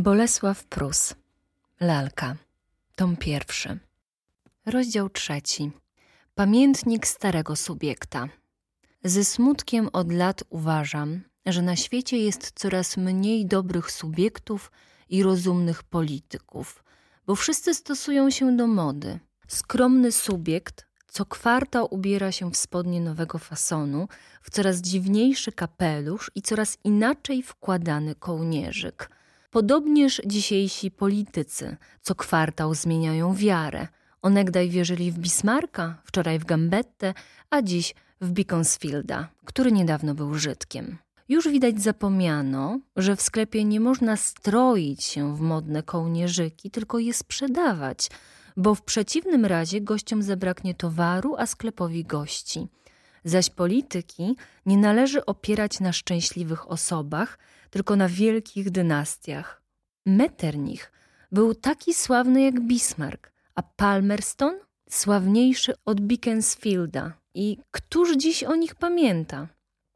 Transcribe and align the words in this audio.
Bolesław 0.00 0.64
Prus. 0.64 1.14
Lalka. 1.80 2.36
Tom 2.96 3.16
pierwszy. 3.16 3.78
Rozdział 4.66 5.08
trzeci. 5.08 5.70
Pamiętnik 6.34 7.06
starego 7.06 7.56
subiekta. 7.56 8.28
Ze 9.04 9.24
smutkiem 9.24 9.88
od 9.92 10.12
lat 10.12 10.44
uważam, 10.50 11.20
że 11.46 11.62
na 11.62 11.76
świecie 11.76 12.18
jest 12.18 12.52
coraz 12.54 12.96
mniej 12.96 13.46
dobrych 13.46 13.90
subiektów 13.90 14.70
i 15.08 15.22
rozumnych 15.22 15.82
polityków, 15.82 16.84
bo 17.26 17.34
wszyscy 17.34 17.74
stosują 17.74 18.30
się 18.30 18.56
do 18.56 18.66
mody. 18.66 19.18
Skromny 19.48 20.12
subiekt 20.12 20.86
co 21.08 21.26
kwartał 21.26 21.94
ubiera 21.94 22.32
się 22.32 22.50
w 22.50 22.56
spodnie 22.56 23.00
nowego 23.00 23.38
fasonu, 23.38 24.08
w 24.42 24.50
coraz 24.50 24.80
dziwniejszy 24.80 25.52
kapelusz 25.52 26.30
i 26.34 26.42
coraz 26.42 26.78
inaczej 26.84 27.42
wkładany 27.42 28.14
kołnierzyk– 28.14 29.10
Podobnież 29.50 30.22
dzisiejsi 30.26 30.90
politycy 30.90 31.76
co 32.02 32.14
kwartał 32.14 32.74
zmieniają 32.74 33.34
wiarę. 33.34 33.88
Onegdaj 34.22 34.70
wierzyli 34.70 35.12
w 35.12 35.18
Bismarcka, 35.18 36.02
wczoraj 36.04 36.38
w 36.38 36.44
Gambettę, 36.44 37.14
a 37.50 37.62
dziś 37.62 37.94
w 38.20 38.30
Beaconsfielda, 38.30 39.28
który 39.44 39.72
niedawno 39.72 40.14
był 40.14 40.34
Żydkiem. 40.34 40.98
Już 41.28 41.48
widać 41.48 41.82
zapomniano, 41.82 42.80
że 42.96 43.16
w 43.16 43.22
sklepie 43.22 43.64
nie 43.64 43.80
można 43.80 44.16
stroić 44.16 45.04
się 45.04 45.36
w 45.36 45.40
modne 45.40 45.82
kołnierzyki, 45.82 46.70
tylko 46.70 46.98
je 46.98 47.14
sprzedawać, 47.14 48.10
bo 48.56 48.74
w 48.74 48.82
przeciwnym 48.82 49.44
razie 49.44 49.80
gościom 49.80 50.22
zabraknie 50.22 50.74
towaru, 50.74 51.34
a 51.38 51.46
sklepowi 51.46 52.04
gości. 52.04 52.68
Zaś 53.24 53.50
polityki 53.50 54.36
nie 54.66 54.78
należy 54.78 55.26
opierać 55.26 55.80
na 55.80 55.92
szczęśliwych 55.92 56.70
osobach, 56.70 57.38
tylko 57.70 57.96
na 57.96 58.08
wielkich 58.08 58.70
dynastiach. 58.70 59.62
Metternich 60.06 60.92
był 61.32 61.54
taki 61.54 61.94
sławny 61.94 62.42
jak 62.42 62.60
Bismarck, 62.60 63.32
a 63.54 63.62
Palmerston 63.62 64.58
sławniejszy 64.90 65.74
od 65.84 66.00
Beaconsfielda. 66.00 67.12
I 67.34 67.58
któż 67.70 68.16
dziś 68.16 68.44
o 68.44 68.56
nich 68.56 68.74
pamięta? 68.74 69.48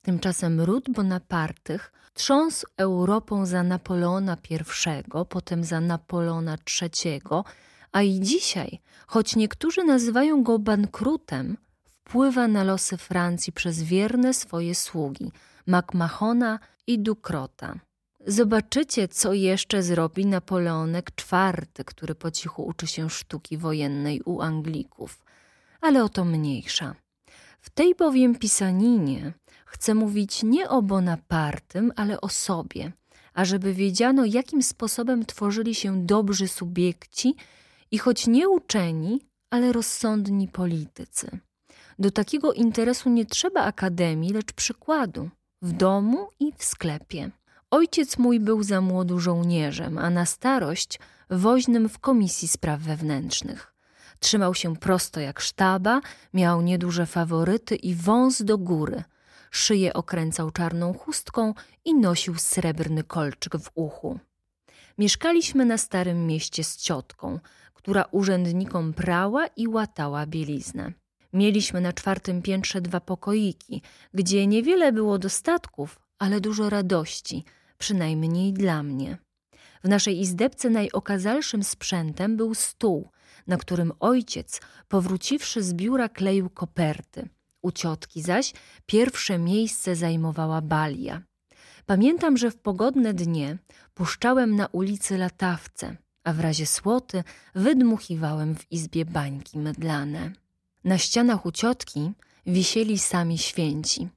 Tymczasem 0.03 0.61
ród 0.61 0.91
Bonapartych 0.91 1.93
trząsł 2.15 2.67
Europą 2.77 3.47
za 3.47 3.63
Napoleona 3.63 4.37
I, 4.51 5.25
potem 5.29 5.65
za 5.65 5.81
Napoleona 5.81 6.59
III, 6.83 7.21
a 7.93 8.03
i 8.03 8.21
dzisiaj, 8.21 8.81
choć 9.07 9.37
niektórzy 9.37 9.85
nazywają 9.85 10.43
go 10.43 10.59
bankrutem, 10.59 11.57
wpływa 11.85 12.49
na 12.49 12.65
losy 12.65 12.97
Francji 12.97 13.53
przez 13.53 13.83
wierne 13.83 14.35
swoje 14.35 14.75
sługi 14.75 15.33
Macmahona 15.67 16.59
i 16.87 16.99
Dukrota. 16.99 17.75
Zobaczycie, 18.27 19.09
co 19.09 19.33
jeszcze 19.33 19.83
zrobi 19.83 20.27
Napoleonek 20.27 21.11
IV, 21.33 21.85
który 21.85 22.15
po 22.15 22.31
cichu 22.31 22.67
uczy 22.67 22.87
się 22.87 23.11
sztuki 23.11 23.59
wojennej 23.59 24.21
u 24.23 24.41
Anglików. 24.41 25.25
Ale 25.81 26.05
o 26.05 26.09
to 26.09 26.25
mniejsza. 26.25 26.95
W 27.61 27.71
tej 27.71 27.95
bowiem 27.95 28.35
pisaninie 28.35 29.33
chcę 29.67 29.95
mówić 29.95 30.43
nie 30.43 30.69
o 30.69 30.83
Bonapartym, 30.83 31.93
ale 31.97 32.21
o 32.21 32.29
sobie, 32.29 32.93
ażeby 33.35 33.75
wiedziano, 33.75 34.25
jakim 34.25 34.63
sposobem 34.63 35.27
tworzyli 35.27 35.75
się 35.75 36.07
dobrzy 36.07 36.49
subiekci 36.49 37.35
i 37.91 37.99
choć 37.99 38.27
nie 38.27 38.49
uczeni, 38.49 39.21
ale 39.51 39.73
rozsądni 39.73 40.49
politycy. 40.49 41.39
Do 41.99 42.11
takiego 42.11 42.53
interesu 42.53 43.11
nie 43.11 43.27
trzeba 43.27 43.61
akademii, 43.61 44.33
lecz 44.33 44.53
przykładu 44.53 45.31
w 45.65 45.73
domu 45.73 46.29
i 46.41 46.53
w 46.57 46.65
sklepie. 46.65 47.31
Ojciec 47.71 48.19
mój 48.19 48.41
był 48.41 48.63
za 48.63 48.81
młodu 48.81 49.21
żołnierzem, 49.21 49.99
a 49.99 50.11
na 50.11 50.27
starość 50.27 50.99
woźnym 51.31 51.89
w 51.89 51.99
Komisji 51.99 52.49
Spraw 52.49 52.81
Wewnętrznych. 52.81 53.75
Trzymał 54.19 54.55
się 54.55 54.77
prosto 54.77 55.21
jak 55.21 55.41
sztaba, 55.41 56.01
miał 56.35 56.63
nieduże 56.63 57.07
faworyty 57.07 57.77
i 57.77 57.95
wąs 57.95 58.43
do 58.43 58.59
góry. 58.59 59.03
Szyję 59.51 59.95
okręcał 59.95 60.51
czarną 60.51 60.95
chustką 60.95 61.55
i 61.85 61.95
nosił 61.95 62.35
srebrny 62.35 63.05
kolczyk 63.05 63.57
w 63.57 63.71
uchu. 63.75 64.19
Mieszkaliśmy 64.99 65.65
na 65.65 65.79
Starym 65.79 66.27
Mieście 66.27 66.65
z 66.65 66.77
ciotką, 66.77 67.39
która 67.75 68.05
urzędnikom 68.11 68.93
prała 68.93 69.47
i 69.47 69.69
łatała 69.69 70.27
bieliznę. 70.27 70.93
Mieliśmy 71.35 71.81
na 71.81 71.93
czwartym 71.93 72.43
piętrze 72.43 72.81
dwa 72.81 73.01
pokoiki, 73.01 73.83
gdzie 74.15 74.47
niewiele 74.47 74.93
było 74.93 75.19
dostatków, 75.19 76.01
ale 76.19 76.41
dużo 76.41 76.71
radości, 76.71 77.45
przynajmniej 77.79 78.53
dla 78.53 78.83
mnie. 78.83 79.19
W 79.85 79.89
naszej 79.89 80.21
izdebce 80.21 80.71
najokazalszym 80.71 81.65
sprzętem 81.65 82.37
był 82.37 82.55
stół, 82.55 83.09
na 83.47 83.57
którym 83.57 83.93
ojciec, 84.01 84.61
powróciwszy 84.89 85.63
z 85.63 85.75
biura, 85.75 86.09
kleił 86.09 86.51
koperty. 86.51 87.29
U 87.63 87.73
ciotki 87.73 88.23
zaś 88.23 88.53
pierwsze 88.87 89.39
miejsce 89.39 89.97
zajmowała 89.97 90.61
balia. 90.61 91.23
Pamiętam, 91.87 92.37
że 92.37 92.51
w 92.51 92.57
pogodne 92.57 93.15
dnie 93.15 93.59
puszczałem 93.95 94.57
na 94.57 94.67
ulicy 94.67 95.19
latawce, 95.19 95.97
a 96.25 96.33
w 96.33 96.41
razie 96.41 96.67
słoty 96.67 97.25
wydmuchiwałem 97.55 98.55
w 98.55 98.73
izbie 98.73 99.05
bańki 99.05 99.59
mydlane. 99.59 100.44
Na 100.85 100.99
ścianach 100.99 101.47
u 101.47 101.53
ciotki 101.53 102.13
wisieli 102.47 102.99
sami 102.99 103.39
święci, 103.39 104.09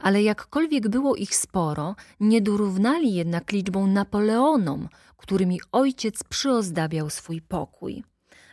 ale 0.00 0.22
jakkolwiek 0.22 0.88
było 0.88 1.16
ich 1.16 1.36
sporo, 1.36 1.96
nie 2.20 2.40
dorównali 2.40 3.14
jednak 3.14 3.52
liczbą 3.52 3.86
Napoleonom, 3.86 4.88
którymi 5.16 5.60
ojciec 5.72 6.24
przyozdabiał 6.24 7.10
swój 7.10 7.40
pokój. 7.40 8.04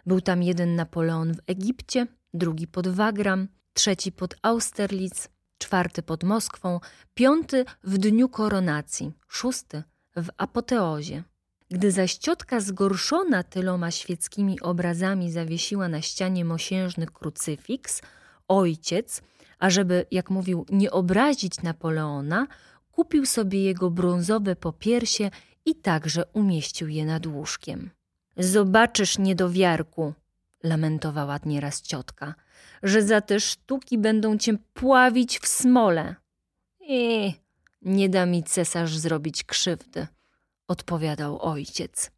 Był 0.05 0.21
tam 0.21 0.43
jeden 0.43 0.75
Napoleon 0.75 1.33
w 1.33 1.39
Egipcie, 1.47 2.07
drugi 2.33 2.67
pod 2.67 2.87
Wagram, 2.87 3.47
trzeci 3.73 4.11
pod 4.11 4.35
Austerlitz, 4.41 5.29
czwarty 5.57 6.03
pod 6.03 6.23
Moskwą, 6.23 6.79
piąty 7.13 7.65
w 7.83 7.97
dniu 7.97 8.29
koronacji, 8.29 9.11
szósty 9.27 9.83
w 10.15 10.27
apoteozie. 10.37 11.23
Gdy 11.71 11.91
zaś 11.91 12.15
ciotka 12.15 12.59
zgorszona 12.59 13.43
tyloma 13.43 13.91
świeckimi 13.91 14.59
obrazami 14.59 15.31
zawiesiła 15.31 15.87
na 15.87 16.01
ścianie 16.01 16.45
mosiężny 16.45 17.05
krucyfiks, 17.07 18.01
ojciec, 18.47 19.21
ażeby, 19.59 20.05
jak 20.11 20.29
mówił, 20.29 20.65
nie 20.69 20.91
obrazić 20.91 21.61
Napoleona, 21.61 22.47
kupił 22.91 23.25
sobie 23.25 23.63
jego 23.63 23.89
brązowe 23.89 24.55
popiersie 24.55 25.31
i 25.65 25.75
także 25.75 26.25
umieścił 26.33 26.87
je 26.87 27.05
nad 27.05 27.25
łóżkiem. 27.25 27.89
Zobaczysz, 28.37 29.17
niedowiarku, 29.17 30.13
lamentowała 30.63 31.39
nieraz 31.45 31.81
ciotka, 31.81 32.35
że 32.83 33.03
za 33.03 33.21
te 33.21 33.39
sztuki 33.39 33.97
będą 33.97 34.37
cię 34.37 34.57
pławić 34.73 35.39
w 35.39 35.47
smole. 35.47 36.15
I 36.79 37.33
nie 37.81 38.09
da 38.09 38.25
mi 38.25 38.43
cesarz 38.43 38.97
zrobić 38.97 39.43
krzywdy 39.43 40.07
odpowiadał 40.69 41.41
ojciec. 41.41 42.11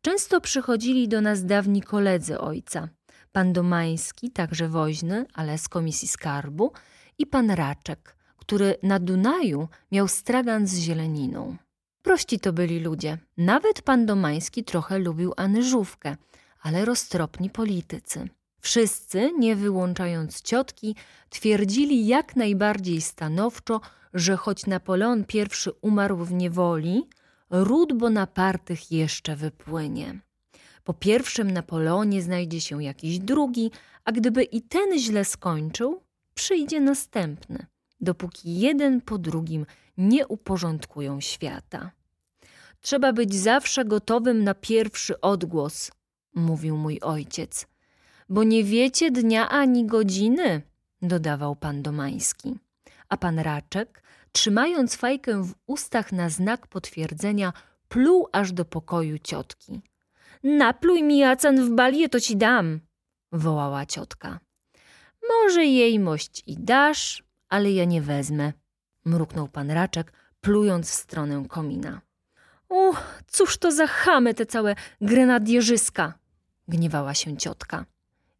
Często 0.00 0.40
przychodzili 0.40 1.08
do 1.08 1.20
nas 1.20 1.44
dawni 1.44 1.82
koledzy 1.82 2.38
ojca, 2.38 2.88
pan 3.32 3.52
Domański, 3.52 4.30
także 4.30 4.68
woźny, 4.68 5.26
ale 5.34 5.58
z 5.58 5.68
komisji 5.68 6.08
skarbu, 6.08 6.72
i 7.18 7.26
pan 7.26 7.50
Raczek, 7.50 8.16
który 8.36 8.74
na 8.82 8.98
Dunaju 8.98 9.68
miał 9.92 10.08
stragan 10.08 10.66
z 10.66 10.78
zieleniną. 10.78 11.56
Prości 12.02 12.40
to 12.40 12.52
byli 12.52 12.80
ludzie. 12.80 13.18
Nawet 13.36 13.82
pan 13.82 14.06
Domański 14.06 14.64
trochę 14.64 14.98
lubił 14.98 15.32
Anyżówkę, 15.36 16.16
ale 16.62 16.84
roztropni 16.84 17.50
politycy. 17.50 18.28
Wszyscy, 18.60 19.32
nie 19.38 19.56
wyłączając 19.56 20.42
ciotki, 20.42 20.96
twierdzili 21.30 22.06
jak 22.06 22.36
najbardziej 22.36 23.00
stanowczo, 23.00 23.80
że 24.14 24.36
choć 24.36 24.66
Napoleon 24.66 25.24
I 25.34 25.70
umarł 25.80 26.16
w 26.16 26.32
niewoli, 26.32 27.08
ród 27.50 27.92
Bonapartych 27.92 28.92
jeszcze 28.92 29.36
wypłynie. 29.36 30.20
Po 30.84 30.94
pierwszym 30.94 31.50
Napoleonie 31.50 32.22
znajdzie 32.22 32.60
się 32.60 32.82
jakiś 32.82 33.18
drugi, 33.18 33.70
a 34.04 34.12
gdyby 34.12 34.42
i 34.42 34.62
ten 34.62 34.98
źle 34.98 35.24
skończył, 35.24 36.02
przyjdzie 36.34 36.80
następny, 36.80 37.66
dopóki 38.00 38.58
jeden 38.60 39.00
po 39.00 39.18
drugim 39.18 39.66
nie 39.98 40.26
uporządkują 40.26 41.20
świata. 41.20 41.90
Trzeba 42.80 43.12
być 43.12 43.34
zawsze 43.34 43.84
gotowym 43.84 44.44
na 44.44 44.54
pierwszy 44.54 45.20
odgłos, 45.20 45.90
mówił 46.34 46.76
mój 46.76 47.00
ojciec, 47.00 47.66
bo 48.28 48.44
nie 48.44 48.64
wiecie 48.64 49.10
dnia 49.10 49.48
ani 49.48 49.86
godziny, 49.86 50.62
dodawał 51.02 51.56
pan 51.56 51.82
Domański. 51.82 52.58
A 53.08 53.16
pan 53.16 53.38
Raczek 53.38 54.02
trzymając 54.36 54.96
fajkę 54.96 55.42
w 55.42 55.54
ustach 55.66 56.12
na 56.12 56.28
znak 56.28 56.66
potwierdzenia, 56.66 57.52
pluł 57.88 58.28
aż 58.32 58.52
do 58.52 58.64
pokoju 58.64 59.18
ciotki. 59.18 59.80
Napluj 60.44 61.02
mi 61.02 61.18
jacan 61.18 61.64
w 61.64 61.70
balię, 61.70 62.08
to 62.08 62.20
ci 62.20 62.36
dam, 62.36 62.80
wołała 63.32 63.86
ciotka. 63.86 64.40
Może 65.28 65.64
jej 65.64 65.98
mość 65.98 66.42
i 66.46 66.56
dasz, 66.58 67.22
ale 67.48 67.72
ja 67.72 67.84
nie 67.84 68.02
wezmę, 68.02 68.52
mruknął 69.04 69.48
pan 69.48 69.70
Raczek, 69.70 70.12
plując 70.40 70.90
w 70.90 70.94
stronę 70.94 71.44
komina. 71.48 72.00
U, 72.68 72.92
cóż 73.26 73.58
to 73.58 73.72
za 73.72 73.86
chamy 73.86 74.34
te 74.34 74.46
całe 74.46 74.74
grenadierzyska! 75.00 76.14
Gniewała 76.68 77.14
się 77.14 77.36
ciotka. 77.36 77.84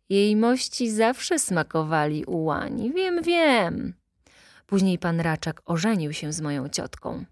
Jej 0.08 0.36
mości 0.36 0.90
zawsze 0.90 1.38
smakowali 1.38 2.24
ułani, 2.24 2.92
wiem, 2.92 3.22
wiem. 3.22 3.94
Później 4.66 4.98
pan 4.98 5.20
Raczak 5.20 5.62
ożenił 5.64 6.12
się 6.12 6.32
z 6.32 6.40
moją 6.40 6.68
ciotką. 6.68 7.24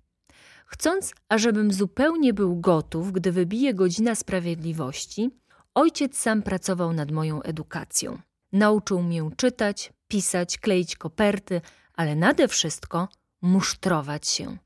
Chcąc, 0.67 1.15
ażebym 1.29 1.73
zupełnie 1.73 2.35
był 2.35 2.57
gotów, 2.61 3.13
gdy 3.13 3.33
wybije 3.33 3.75
godzina 3.75 4.15
sprawiedliwości, 4.15 5.31
ojciec 5.75 6.19
sam 6.19 6.43
pracował 6.43 6.93
nad 6.93 7.11
moją 7.11 7.43
edukacją. 7.43 8.19
Nauczył 8.53 9.03
mię 9.03 9.31
czytać, 9.37 9.93
pisać, 10.09 10.59
kleić 10.59 10.97
koperty, 10.97 11.61
ale 11.95 12.17
nade 12.17 12.49
wszystko 12.49 13.09
musztrować 13.43 14.29
się. 14.29 14.57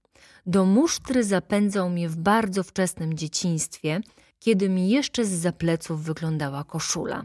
Do 0.46 0.64
musztry 0.64 1.24
zapędzał 1.24 1.90
mnie 1.90 2.08
w 2.08 2.16
bardzo 2.16 2.62
wczesnym 2.62 3.14
dzieciństwie, 3.14 4.00
kiedy 4.38 4.68
mi 4.68 4.90
jeszcze 4.90 5.24
z 5.24 5.30
zapleców 5.30 6.04
wyglądała 6.04 6.64
koszula. 6.64 7.22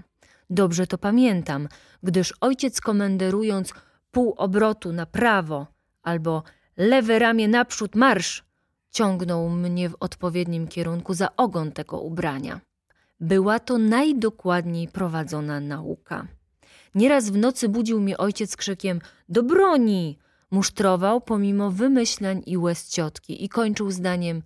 Dobrze 0.49 0.87
to 0.87 0.97
pamiętam, 0.97 1.67
gdyż 2.03 2.33
ojciec 2.41 2.81
komenderując 2.81 3.73
pół 4.13 4.33
obrotu 4.37 4.93
na 4.93 5.05
prawo 5.05 5.67
albo 6.03 6.43
lewe 6.77 7.19
ramię 7.19 7.47
naprzód 7.47 7.95
marsz, 7.95 8.43
ciągnął 8.91 9.49
mnie 9.49 9.89
w 9.89 9.95
odpowiednim 9.99 10.67
kierunku 10.67 11.13
za 11.13 11.35
ogon 11.35 11.71
tego 11.71 11.99
ubrania. 11.99 12.61
Była 13.19 13.59
to 13.59 13.77
najdokładniej 13.77 14.87
prowadzona 14.87 15.59
nauka. 15.59 16.27
Nieraz 16.95 17.29
w 17.29 17.37
nocy 17.37 17.69
budził 17.69 17.99
mnie 18.01 18.17
ojciec 18.17 18.57
krzykiem 18.57 19.01
do 19.29 19.43
broni! 19.43 20.17
Musztrował 20.51 21.21
pomimo 21.21 21.71
wymyśleń 21.71 22.43
i 22.45 22.57
łez 22.57 22.89
ciotki 22.89 23.43
i 23.45 23.49
kończył 23.49 23.91
zdaniem 23.91 24.41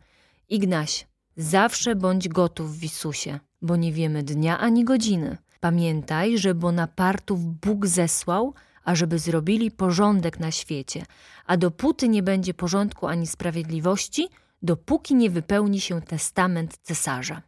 Ignaś, 0.49 1.07
zawsze 1.37 1.95
bądź 1.95 2.29
gotów 2.29 2.77
Wisusie, 2.77 3.39
bo 3.61 3.75
nie 3.75 3.93
wiemy 3.93 4.23
dnia 4.23 4.59
ani 4.59 4.83
godziny. 4.83 5.37
Pamiętaj, 5.59 6.37
że 6.37 6.55
Bonapartów 6.55 7.39
Bóg 7.45 7.87
zesłał, 7.87 8.53
ażeby 8.87 9.19
zrobili 9.19 9.71
porządek 9.71 10.39
na 10.39 10.51
świecie, 10.51 11.05
a 11.45 11.57
dopóty 11.57 12.09
nie 12.09 12.23
będzie 12.23 12.53
porządku 12.53 13.07
ani 13.07 13.27
sprawiedliwości, 13.27 14.29
dopóki 14.61 15.15
nie 15.15 15.29
wypełni 15.29 15.81
się 15.81 16.01
testament 16.01 16.77
cesarza. 16.81 17.41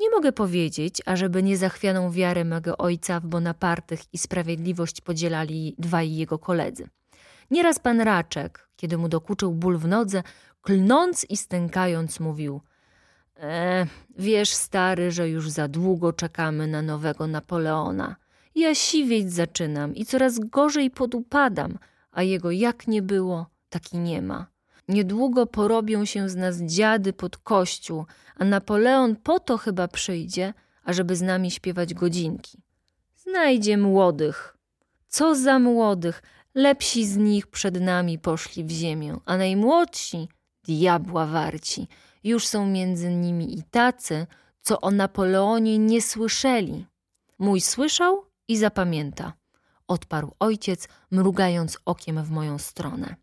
Nie 0.00 0.10
mogę 0.10 0.32
powiedzieć, 0.32 1.02
ażeby 1.06 1.42
niezachwianą 1.42 2.10
wiarę 2.10 2.44
mego 2.44 2.76
ojca 2.76 3.20
w 3.20 3.26
Bonapartych 3.26 4.00
i 4.12 4.18
sprawiedliwość 4.18 5.00
podzielali 5.00 5.74
dwaj 5.78 6.14
jego 6.14 6.38
koledzy. 6.38 6.88
Nieraz 7.50 7.78
pan 7.78 8.00
Raczek, 8.00 8.68
kiedy 8.76 8.98
mu 8.98 9.08
dokuczył 9.08 9.52
ból 9.52 9.78
w 9.78 9.88
nodze, 9.88 10.22
klnąc 10.62 11.26
i 11.28 11.36
stękając, 11.36 12.20
mówił 12.20 12.60
e, 13.36 13.86
wiesz, 14.18 14.50
stary, 14.50 15.10
że 15.10 15.28
już 15.28 15.50
za 15.50 15.68
długo 15.68 16.12
czekamy 16.12 16.66
na 16.66 16.82
nowego 16.82 17.26
Napoleona. 17.26 18.16
Ja 18.56 18.74
siwieć 18.74 19.32
zaczynam 19.32 19.94
i 19.94 20.04
coraz 20.04 20.38
gorzej 20.38 20.90
podupadam, 20.90 21.78
a 22.10 22.22
jego 22.22 22.50
jak 22.50 22.88
nie 22.88 23.02
było, 23.02 23.46
taki 23.68 23.98
nie 23.98 24.22
ma. 24.22 24.46
Niedługo 24.88 25.46
porobią 25.46 26.04
się 26.04 26.28
z 26.28 26.36
nas 26.36 26.62
dziady 26.62 27.12
pod 27.12 27.36
kościół, 27.36 28.04
a 28.36 28.44
Napoleon 28.44 29.16
po 29.16 29.40
to 29.40 29.58
chyba 29.58 29.88
przyjdzie, 29.88 30.54
ażeby 30.84 31.16
z 31.16 31.22
nami 31.22 31.50
śpiewać 31.50 31.94
godzinki. 31.94 32.62
Znajdzie 33.16 33.78
młodych. 33.78 34.56
Co 35.08 35.34
za 35.34 35.58
młodych? 35.58 36.22
Lepsi 36.54 37.06
z 37.06 37.16
nich 37.16 37.46
przed 37.46 37.80
nami 37.80 38.18
poszli 38.18 38.64
w 38.64 38.70
ziemię, 38.70 39.16
a 39.24 39.36
najmłodsi 39.36 40.28
diabła 40.64 41.26
warci. 41.26 41.88
Już 42.24 42.46
są 42.46 42.66
między 42.66 43.12
nimi 43.12 43.58
i 43.58 43.62
tacy, 43.62 44.26
co 44.60 44.80
o 44.80 44.90
Napoleonie 44.90 45.78
nie 45.78 46.02
słyszeli. 46.02 46.86
Mój 47.38 47.60
słyszał 47.60 48.26
i 48.48 48.56
zapamięta, 48.56 49.32
odparł 49.88 50.34
ojciec, 50.38 50.88
mrugając 51.10 51.78
okiem 51.84 52.24
w 52.24 52.30
moją 52.30 52.58
stronę. 52.58 53.16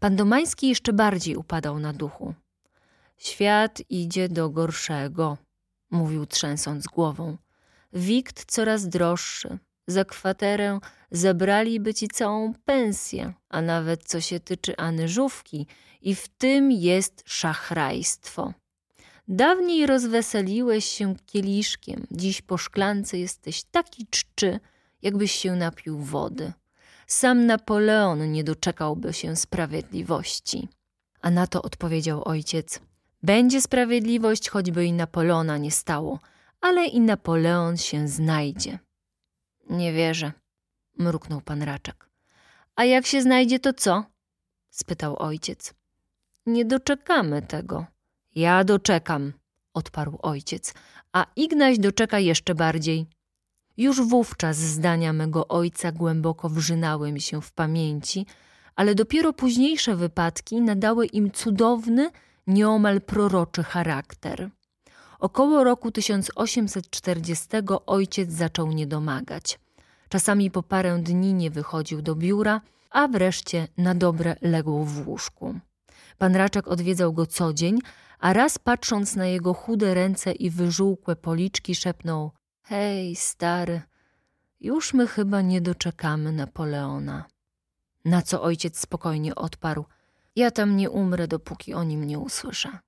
Pan 0.00 0.16
Domański 0.16 0.68
jeszcze 0.68 0.92
bardziej 0.92 1.36
upadał 1.36 1.78
na 1.78 1.92
duchu. 1.92 2.34
Świat 3.16 3.82
idzie 3.88 4.28
do 4.28 4.50
gorszego, 4.50 5.38
mówił 5.90 6.26
trzęsąc 6.26 6.86
głową. 6.86 7.36
Wikt 7.92 8.44
coraz 8.44 8.88
droższy. 8.88 9.58
Za 9.86 10.04
kwaterę 10.04 10.78
zabraliby 11.10 11.94
ci 11.94 12.08
całą 12.08 12.54
pensję, 12.64 13.32
a 13.48 13.62
nawet 13.62 14.04
co 14.04 14.20
się 14.20 14.40
tyczy 14.40 14.76
anyżówki, 14.76 15.66
i 16.00 16.14
w 16.14 16.28
tym 16.28 16.72
jest 16.72 17.22
szachrajstwo. 17.26 18.52
Dawniej 19.32 19.86
rozweseliłeś 19.86 20.84
się 20.84 21.14
kieliszkiem, 21.26 22.06
dziś 22.10 22.42
po 22.42 22.58
szklance 22.58 23.18
jesteś 23.18 23.62
taki 23.62 24.06
czczy, 24.06 24.60
jakbyś 25.02 25.32
się 25.32 25.56
napił 25.56 25.98
wody. 25.98 26.52
Sam 27.06 27.46
Napoleon 27.46 28.32
nie 28.32 28.44
doczekałby 28.44 29.12
się 29.12 29.36
sprawiedliwości. 29.36 30.68
A 31.20 31.30
na 31.30 31.46
to 31.46 31.62
odpowiedział 31.62 32.28
ojciec: 32.28 32.80
Będzie 33.22 33.60
sprawiedliwość, 33.60 34.48
choćby 34.48 34.84
i 34.84 34.92
Napoleona 34.92 35.58
nie 35.58 35.70
stało, 35.70 36.20
ale 36.60 36.86
i 36.86 37.00
Napoleon 37.00 37.76
się 37.76 38.08
znajdzie. 38.08 38.78
Nie 39.70 39.92
wierzę, 39.92 40.32
mruknął 40.98 41.40
pan 41.40 41.62
Raczek. 41.62 42.08
A 42.76 42.84
jak 42.84 43.06
się 43.06 43.22
znajdzie, 43.22 43.58
to 43.58 43.72
co? 43.72 44.04
spytał 44.70 45.16
ojciec. 45.22 45.74
Nie 46.46 46.64
doczekamy 46.64 47.42
tego. 47.42 47.86
Ja 48.40 48.64
doczekam, 48.64 49.32
odparł 49.74 50.18
ojciec, 50.22 50.74
a 51.12 51.26
Ignaś 51.36 51.78
doczeka 51.78 52.18
jeszcze 52.18 52.54
bardziej. 52.54 53.06
Już 53.76 54.02
wówczas 54.02 54.56
zdania 54.56 55.12
mego 55.12 55.48
ojca 55.48 55.92
głęboko 55.92 56.48
wrzynały 56.48 57.12
mi 57.12 57.20
się 57.20 57.40
w 57.42 57.52
pamięci, 57.52 58.26
ale 58.76 58.94
dopiero 58.94 59.32
późniejsze 59.32 59.96
wypadki 59.96 60.60
nadały 60.60 61.06
im 61.06 61.30
cudowny, 61.30 62.10
nieomal 62.46 63.00
proroczy 63.00 63.62
charakter. 63.62 64.50
Około 65.18 65.64
roku 65.64 65.90
1840 65.90 67.48
ojciec 67.86 68.32
zaczął 68.32 68.72
niedomagać. 68.72 69.58
Czasami 70.08 70.50
po 70.50 70.62
parę 70.62 70.98
dni 70.98 71.34
nie 71.34 71.50
wychodził 71.50 72.02
do 72.02 72.14
biura, 72.14 72.60
a 72.90 73.08
wreszcie 73.08 73.68
na 73.78 73.94
dobre 73.94 74.36
legł 74.42 74.84
w 74.84 75.08
łóżku. 75.08 75.54
Pan 76.20 76.36
Raczek 76.36 76.68
odwiedzał 76.68 77.12
go 77.12 77.26
co 77.26 77.52
dzień, 77.52 77.78
a 78.18 78.32
raz 78.32 78.58
patrząc 78.58 79.16
na 79.16 79.26
jego 79.26 79.54
chude 79.54 79.94
ręce 79.94 80.32
i 80.32 80.50
wyżółkłe 80.50 81.16
policzki 81.16 81.74
szepnął 81.74 82.30
Hej, 82.62 83.16
stary, 83.16 83.82
już 84.60 84.94
my 84.94 85.06
chyba 85.06 85.40
nie 85.40 85.60
doczekamy 85.60 86.32
Napoleona. 86.32 87.24
Na 88.04 88.22
co 88.22 88.42
ojciec 88.42 88.78
spokojnie 88.78 89.34
odparł 89.34 89.84
Ja 90.36 90.50
tam 90.50 90.76
nie 90.76 90.90
umrę, 90.90 91.28
dopóki 91.28 91.74
o 91.74 91.84
nim 91.84 92.04
nie 92.04 92.18
usłyszę. 92.18 92.78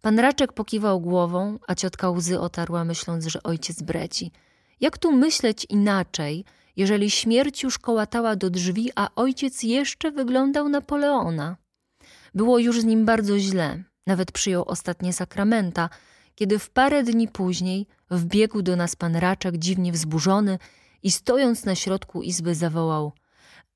Pan 0.00 0.18
Raczek 0.18 0.52
pokiwał 0.52 1.00
głową, 1.00 1.58
a 1.66 1.74
ciotka 1.74 2.10
łzy 2.10 2.40
otarła, 2.40 2.84
myśląc, 2.84 3.26
że 3.26 3.42
ojciec 3.42 3.82
breci. 3.82 4.32
Jak 4.80 4.98
tu 4.98 5.12
myśleć 5.12 5.66
inaczej, 5.70 6.44
jeżeli 6.76 7.10
śmierć 7.10 7.62
już 7.62 7.78
kołatała 7.78 8.36
do 8.36 8.50
drzwi, 8.50 8.90
a 8.94 9.08
ojciec 9.16 9.62
jeszcze 9.62 10.10
wyglądał 10.10 10.68
Napoleona? 10.68 11.63
Było 12.34 12.58
już 12.58 12.80
z 12.80 12.84
nim 12.84 13.04
bardzo 13.04 13.38
źle, 13.38 13.82
nawet 14.06 14.32
przyjął 14.32 14.64
ostatnie 14.66 15.12
sakramenta, 15.12 15.88
kiedy 16.34 16.58
w 16.58 16.70
parę 16.70 17.02
dni 17.02 17.28
później 17.28 17.86
wbiegł 18.10 18.62
do 18.62 18.76
nas 18.76 18.96
pan 18.96 19.16
Raczek 19.16 19.56
dziwnie 19.56 19.92
wzburzony 19.92 20.58
i 21.02 21.10
stojąc 21.10 21.64
na 21.64 21.74
środku 21.74 22.22
izby 22.22 22.54
zawołał– 22.54 23.12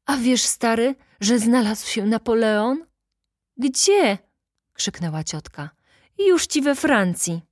A 0.06 0.16
wiesz, 0.16 0.42
stary, 0.42 0.94
że 1.20 1.38
znalazł 1.38 1.86
się 1.86 2.06
Napoleon?– 2.06 2.86
Gdzie?– 3.64 4.18
krzyknęła 4.78 5.24
ciotka.– 5.24 5.70
Już 6.28 6.46
ci 6.46 6.62
we 6.62 6.74
Francji. 6.74 7.42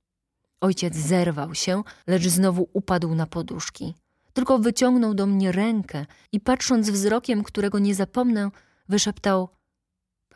Ojciec 0.61 0.95
zerwał 0.95 1.55
się, 1.55 1.83
lecz 2.07 2.27
znowu 2.27 2.69
upadł 2.73 3.15
na 3.15 3.27
poduszki. 3.27 3.95
Tylko 4.33 4.59
wyciągnął 4.59 5.13
do 5.13 5.25
mnie 5.25 5.51
rękę 5.51 6.05
i 6.31 6.39
patrząc 6.39 6.89
wzrokiem, 6.89 7.43
którego 7.43 7.79
nie 7.79 7.95
zapomnę, 7.95 8.49
wyszeptał– 8.89 9.49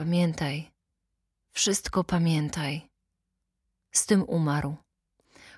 Pamiętaj, 0.01 0.71
wszystko 1.51 2.03
pamiętaj. 2.03 2.89
Z 3.91 4.05
tym 4.05 4.23
umarł. 4.23 4.75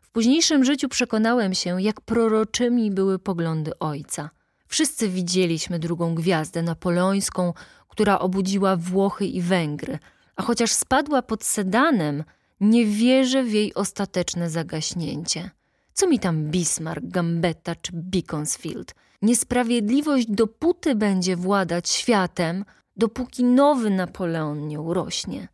W 0.02 0.10
późniejszym 0.10 0.66
życiu 0.66 0.90
przekonałem 0.90 1.54
się, 1.54 1.82
jak 1.82 2.02
proroczymi 2.02 2.92
były 2.92 3.20
poglądy 3.20 3.80
ojca. 3.80 4.30
Wszyscy 4.68 5.10
widzieliśmy 5.10 5.80
drugą 5.80 6.16
gwiazdę 6.16 6.64
napoleońską, 6.64 7.54
która 7.88 8.20
obudziła 8.20 8.76
Włochy 8.76 9.26
i 9.26 9.42
Węgry, 9.42 10.00
a 10.36 10.44
chociaż 10.44 10.72
spadła 10.72 11.22
pod 11.22 11.44
Sedanem, 11.44 12.24
nie 12.60 12.86
wierzę 12.86 13.44
w 13.44 13.54
jej 13.54 13.74
ostateczne 13.74 14.50
zagaśnięcie. 14.50 15.50
Co 15.94 16.08
mi 16.08 16.20
tam 16.20 16.52
Bismarck, 16.52 17.08
Gambetta 17.08 17.76
czy 17.76 17.92
Beaconsfield? 17.94 18.96
Niesprawiedliwość 19.22 20.26
dopóty 20.30 20.96
będzie 20.96 21.36
władać 21.36 21.90
światem, 21.90 22.66
dopóki 22.96 23.44
nowy 23.44 23.90
Napoleon 23.90 24.68
nie 24.68 24.80
urośnie. 24.80 25.48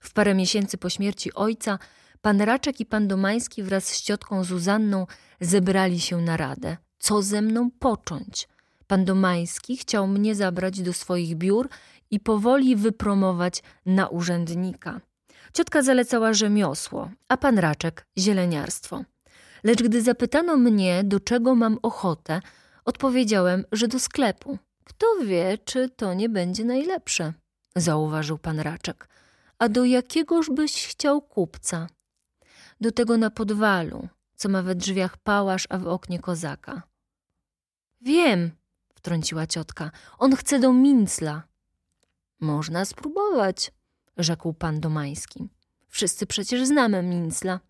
W 0.00 0.12
parę 0.12 0.34
miesięcy 0.34 0.78
po 0.78 0.90
śmierci 0.90 1.34
ojca 1.34 1.78
pan 2.20 2.40
Raczek 2.40 2.80
i 2.80 2.86
pan 2.86 3.08
Domański 3.08 3.62
wraz 3.62 3.84
z 3.84 4.02
ciotką 4.02 4.44
Zuzanną 4.44 5.06
zebrali 5.40 6.00
się 6.00 6.16
na 6.16 6.36
radę. 6.36 6.76
Co 6.98 7.22
ze 7.22 7.42
mną 7.42 7.70
począć? 7.78 8.48
Pan 8.86 9.04
Domański 9.04 9.76
chciał 9.76 10.06
mnie 10.06 10.34
zabrać 10.34 10.82
do 10.82 10.92
swoich 10.92 11.36
biur 11.36 11.68
i 12.10 12.20
powoli 12.20 12.76
wypromować 12.76 13.62
na 13.86 14.08
urzędnika. 14.08 15.00
Ciotka 15.52 15.82
zalecała 15.82 16.34
rzemiosło, 16.34 17.10
a 17.28 17.36
pan 17.36 17.58
Raczek 17.58 18.06
zieleniarstwo. 18.18 19.04
Lecz 19.64 19.82
gdy 19.82 20.02
zapytano 20.02 20.56
mnie, 20.56 21.04
do 21.04 21.20
czego 21.20 21.54
mam 21.54 21.78
ochotę, 21.82 22.40
odpowiedziałem, 22.84 23.64
że 23.72 23.88
do 23.88 23.98
sklepu. 23.98 24.58
Kto 24.90 25.06
wie, 25.24 25.58
czy 25.58 25.88
to 25.88 26.14
nie 26.14 26.28
będzie 26.28 26.64
najlepsze, 26.64 27.32
zauważył 27.76 28.38
pan 28.38 28.60
Raczek. 28.60 29.08
A 29.58 29.68
do 29.68 29.84
jakiegoż 29.84 30.50
byś 30.50 30.86
chciał 30.86 31.22
kupca? 31.22 31.86
Do 32.80 32.92
tego 32.92 33.16
na 33.16 33.30
podwalu, 33.30 34.08
co 34.36 34.48
ma 34.48 34.62
we 34.62 34.74
drzwiach 34.74 35.16
pałasz, 35.16 35.66
a 35.68 35.78
w 35.78 35.86
oknie 35.86 36.18
kozaka. 36.18 36.82
Wiem, 38.00 38.50
wtrąciła 38.94 39.46
ciotka. 39.46 39.90
On 40.18 40.36
chce 40.36 40.58
do 40.58 40.72
Mincla. 40.72 41.42
Można 42.40 42.84
spróbować, 42.84 43.72
rzekł 44.16 44.52
pan 44.52 44.80
Domański. 44.80 45.48
Wszyscy 45.88 46.26
przecież 46.26 46.66
znamy 46.66 47.02
Mincla. 47.02 47.60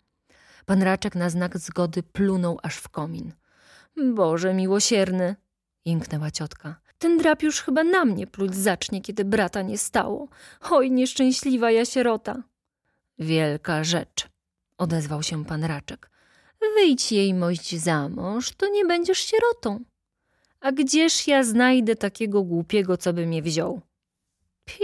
Pan 0.65 0.83
Raczek 0.83 1.15
na 1.15 1.29
znak 1.29 1.57
zgody 1.57 2.03
plunął 2.03 2.59
aż 2.63 2.75
w 2.77 2.89
komin. 2.89 3.33
Boże 4.13 4.53
miłosierny, 4.53 5.35
jęknęła 5.85 6.31
ciotka. 6.31 6.81
Ten 7.01 7.17
drap 7.17 7.43
już 7.43 7.61
chyba 7.61 7.83
na 7.83 8.05
mnie 8.05 8.27
pluć 8.27 8.55
zacznie, 8.55 9.01
kiedy 9.01 9.25
brata 9.25 9.61
nie 9.61 9.77
stało. 9.77 10.27
Oj, 10.71 10.91
nieszczęśliwa 10.91 11.71
ja 11.71 11.85
sierota. 11.85 12.43
Wielka 13.19 13.83
rzecz, 13.83 14.27
odezwał 14.77 15.23
się 15.23 15.45
pan 15.45 15.63
Raczek. 15.63 16.11
Wyjdź 16.75 17.11
jej 17.11 17.33
mość 17.33 17.75
za 17.75 18.09
mąż, 18.09 18.51
to 18.51 18.67
nie 18.67 18.85
będziesz 18.85 19.19
sierotą. 19.19 19.79
A 20.59 20.71
gdzież 20.71 21.27
ja 21.27 21.43
znajdę 21.43 21.95
takiego 21.95 22.43
głupiego, 22.43 22.97
co 22.97 23.13
by 23.13 23.25
mnie 23.25 23.41
wziął? 23.41 23.81
Pi, 24.65 24.83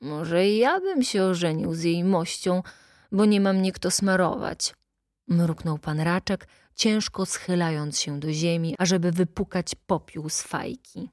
może 0.00 0.48
ja 0.48 0.80
bym 0.80 1.02
się 1.02 1.24
ożenił 1.24 1.74
z 1.74 1.82
jej 1.82 2.04
mością, 2.04 2.62
bo 3.12 3.24
nie 3.24 3.40
mam 3.40 3.56
mnie 3.56 3.72
kto 3.72 3.90
smarować. 3.90 4.74
Mruknął 5.28 5.78
pan 5.78 6.00
Raczek, 6.00 6.48
ciężko 6.74 7.26
schylając 7.26 8.00
się 8.00 8.20
do 8.20 8.32
ziemi, 8.32 8.74
ażeby 8.78 9.12
wypukać 9.12 9.74
popiół 9.86 10.28
z 10.28 10.42
fajki. 10.42 11.10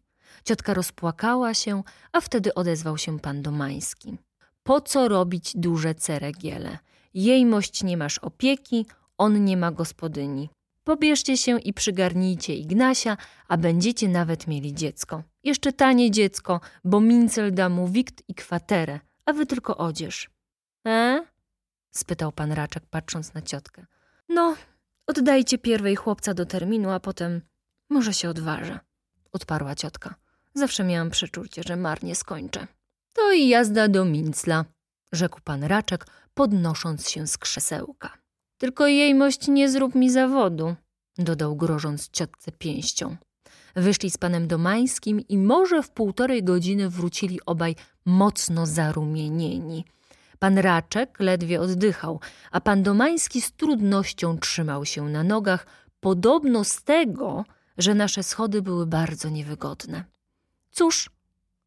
Ciotka 0.49 0.73
rozpłakała 0.73 1.53
się, 1.53 1.83
a 2.11 2.21
wtedy 2.21 2.53
odezwał 2.53 2.97
się 2.97 3.19
pan 3.19 3.41
Domański. 3.41 4.17
Po 4.63 4.81
co 4.81 5.07
robić 5.07 5.51
duże 5.55 5.95
ceregiele? 5.95 6.77
Jej 7.13 7.45
mość 7.45 7.83
nie 7.83 7.97
masz 7.97 8.17
opieki, 8.17 8.85
on 9.17 9.45
nie 9.45 9.57
ma 9.57 9.71
gospodyni. 9.71 10.49
Pobierzcie 10.83 11.37
się 11.37 11.59
i 11.59 11.73
przygarnijcie 11.73 12.55
Ignasia, 12.55 13.17
a 13.47 13.57
będziecie 13.57 14.07
nawet 14.07 14.47
mieli 14.47 14.73
dziecko. 14.73 15.23
Jeszcze 15.43 15.73
tanie 15.73 16.11
dziecko, 16.11 16.61
bo 16.83 17.01
Mincel 17.01 17.53
da 17.53 17.69
mu 17.69 17.87
wikt 17.87 18.23
i 18.27 18.35
kwaterę, 18.35 18.99
a 19.25 19.33
wy 19.33 19.45
tylko 19.45 19.77
odzież. 19.77 20.29
E? 20.87 21.25
spytał 21.91 22.31
pan 22.31 22.51
Raczek, 22.51 22.83
patrząc 22.89 23.33
na 23.33 23.41
ciotkę. 23.41 23.85
No, 24.29 24.55
oddajcie 25.07 25.57
pierwej 25.57 25.95
chłopca 25.95 26.33
do 26.33 26.45
terminu, 26.45 26.89
a 26.89 26.99
potem 26.99 27.41
może 27.89 28.13
się 28.13 28.29
odważę, 28.29 28.79
odparła 29.31 29.75
ciotka. 29.75 30.15
Zawsze 30.53 30.83
miałam 30.83 31.09
przeczucie, 31.09 31.63
że 31.63 31.75
marnie 31.75 32.15
skończę. 32.15 32.67
To 33.13 33.31
i 33.31 33.47
jazda 33.47 33.87
do 33.87 34.05
Mincla, 34.05 34.65
rzekł 35.11 35.39
pan 35.43 35.63
Raczek, 35.63 36.05
podnosząc 36.33 37.09
się 37.09 37.27
z 37.27 37.37
krzesełka. 37.37 38.17
Tylko 38.57 38.87
jejmość 38.87 39.47
nie 39.47 39.69
zrób 39.69 39.95
mi 39.95 40.09
zawodu, 40.11 40.75
dodał 41.17 41.55
grożąc 41.55 42.09
ciotce 42.09 42.51
pięścią. 42.51 43.15
Wyszli 43.75 44.11
z 44.11 44.17
panem 44.17 44.47
Domańskim 44.47 45.19
i 45.19 45.37
może 45.37 45.83
w 45.83 45.89
półtorej 45.89 46.43
godziny 46.43 46.89
wrócili 46.89 47.39
obaj 47.45 47.75
mocno 48.05 48.65
zarumienieni. 48.65 49.85
Pan 50.39 50.57
Raczek 50.57 51.19
ledwie 51.19 51.61
oddychał, 51.61 52.19
a 52.51 52.61
pan 52.61 52.83
Domański 52.83 53.41
z 53.41 53.51
trudnością 53.51 54.37
trzymał 54.37 54.85
się 54.85 55.09
na 55.09 55.23
nogach, 55.23 55.67
podobno 55.99 56.63
z 56.63 56.83
tego, 56.83 57.45
że 57.77 57.95
nasze 57.95 58.23
schody 58.23 58.61
były 58.61 58.87
bardzo 58.87 59.29
niewygodne. 59.29 60.03
Cóż? 60.71 61.09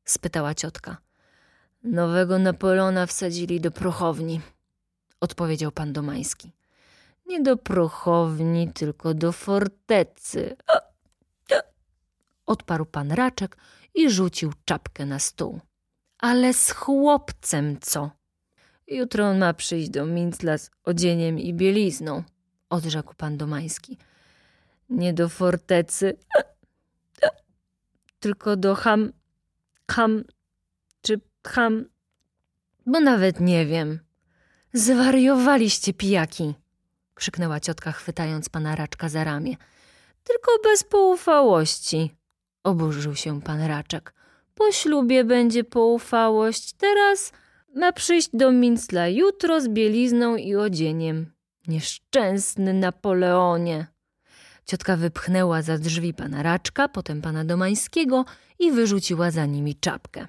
spytała 0.05 0.55
ciotka. 0.55 0.97
Nowego 1.83 2.39
Napoleona 2.39 3.07
wsadzili 3.07 3.61
do 3.61 3.71
prochowni, 3.71 4.41
odpowiedział 5.21 5.73
pan 5.73 5.93
Domański. 5.93 6.53
Nie 7.27 7.43
do 7.43 7.57
prochowni, 7.57 8.73
tylko 8.73 9.15
do 9.15 9.33
fortecy. 9.33 10.57
Odparł 12.47 12.87
pan 12.87 13.13
Raczek 13.13 13.57
i 13.95 14.11
rzucił 14.11 14.53
czapkę 14.65 15.07
na 15.07 15.19
stół. 15.19 15.61
Ale 16.19 16.55
z 16.55 16.71
chłopcem 16.71 17.81
co? 17.81 18.11
Jutro 18.87 19.27
on 19.27 19.39
ma 19.39 19.55
przyjść 19.55 19.91
do 19.91 20.07
Mincla 20.07 20.59
z 20.59 20.71
odzieniem 20.85 21.39
i 21.39 21.55
bielizną, 21.55 22.23
odrzekł 22.71 23.15
pan 23.15 23.37
Domański. 23.37 23.99
Nie 24.91 25.13
do 25.13 25.29
fortecy, 25.29 26.17
tylko 28.23 28.57
do 28.57 28.75
ham, 28.75 29.13
ham, 29.91 30.25
czy 31.03 31.21
ham, 31.47 31.85
bo 32.87 33.01
nawet 33.01 33.41
nie 33.41 33.67
wiem. 33.67 34.01
Zwariowaliście 34.73 35.95
pijaki, 35.95 36.55
krzyknęła 37.15 37.61
ciotka, 37.61 37.93
chwytając 37.93 38.49
pana 38.49 38.77
Raczka 38.77 39.09
za 39.09 39.25
ramię. 39.25 39.57
Tylko 40.25 40.51
bez 40.65 40.85
poufałości, 40.85 42.17
oburzył 42.65 43.15
się 43.15 43.43
pan 43.43 43.63
Raczek. 43.63 44.15
Po 44.55 44.73
ślubie 44.73 45.25
będzie 45.25 45.65
poufałość, 45.65 46.73
teraz 46.73 47.33
ma 47.75 47.93
przyjść 47.93 48.29
do 48.33 48.53
Mincla 48.53 49.09
jutro 49.09 49.61
z 49.61 49.69
bielizną 49.69 50.37
i 50.37 50.55
odzieniem. 50.55 51.33
Nieszczęsny 51.69 52.75
Napoleonie. 52.75 53.87
Ciotka 54.65 54.97
wypchnęła 54.97 55.63
za 55.63 55.79
drzwi 55.79 56.15
pana 56.15 56.43
Raczka, 56.43 56.89
potem 56.89 57.23
pana 57.23 57.45
Domańskiego 57.45 58.25
i 58.59 58.73
wyrzuciła 58.73 59.31
za 59.31 59.47
nimi 59.47 59.75
czapkę. 59.75 60.27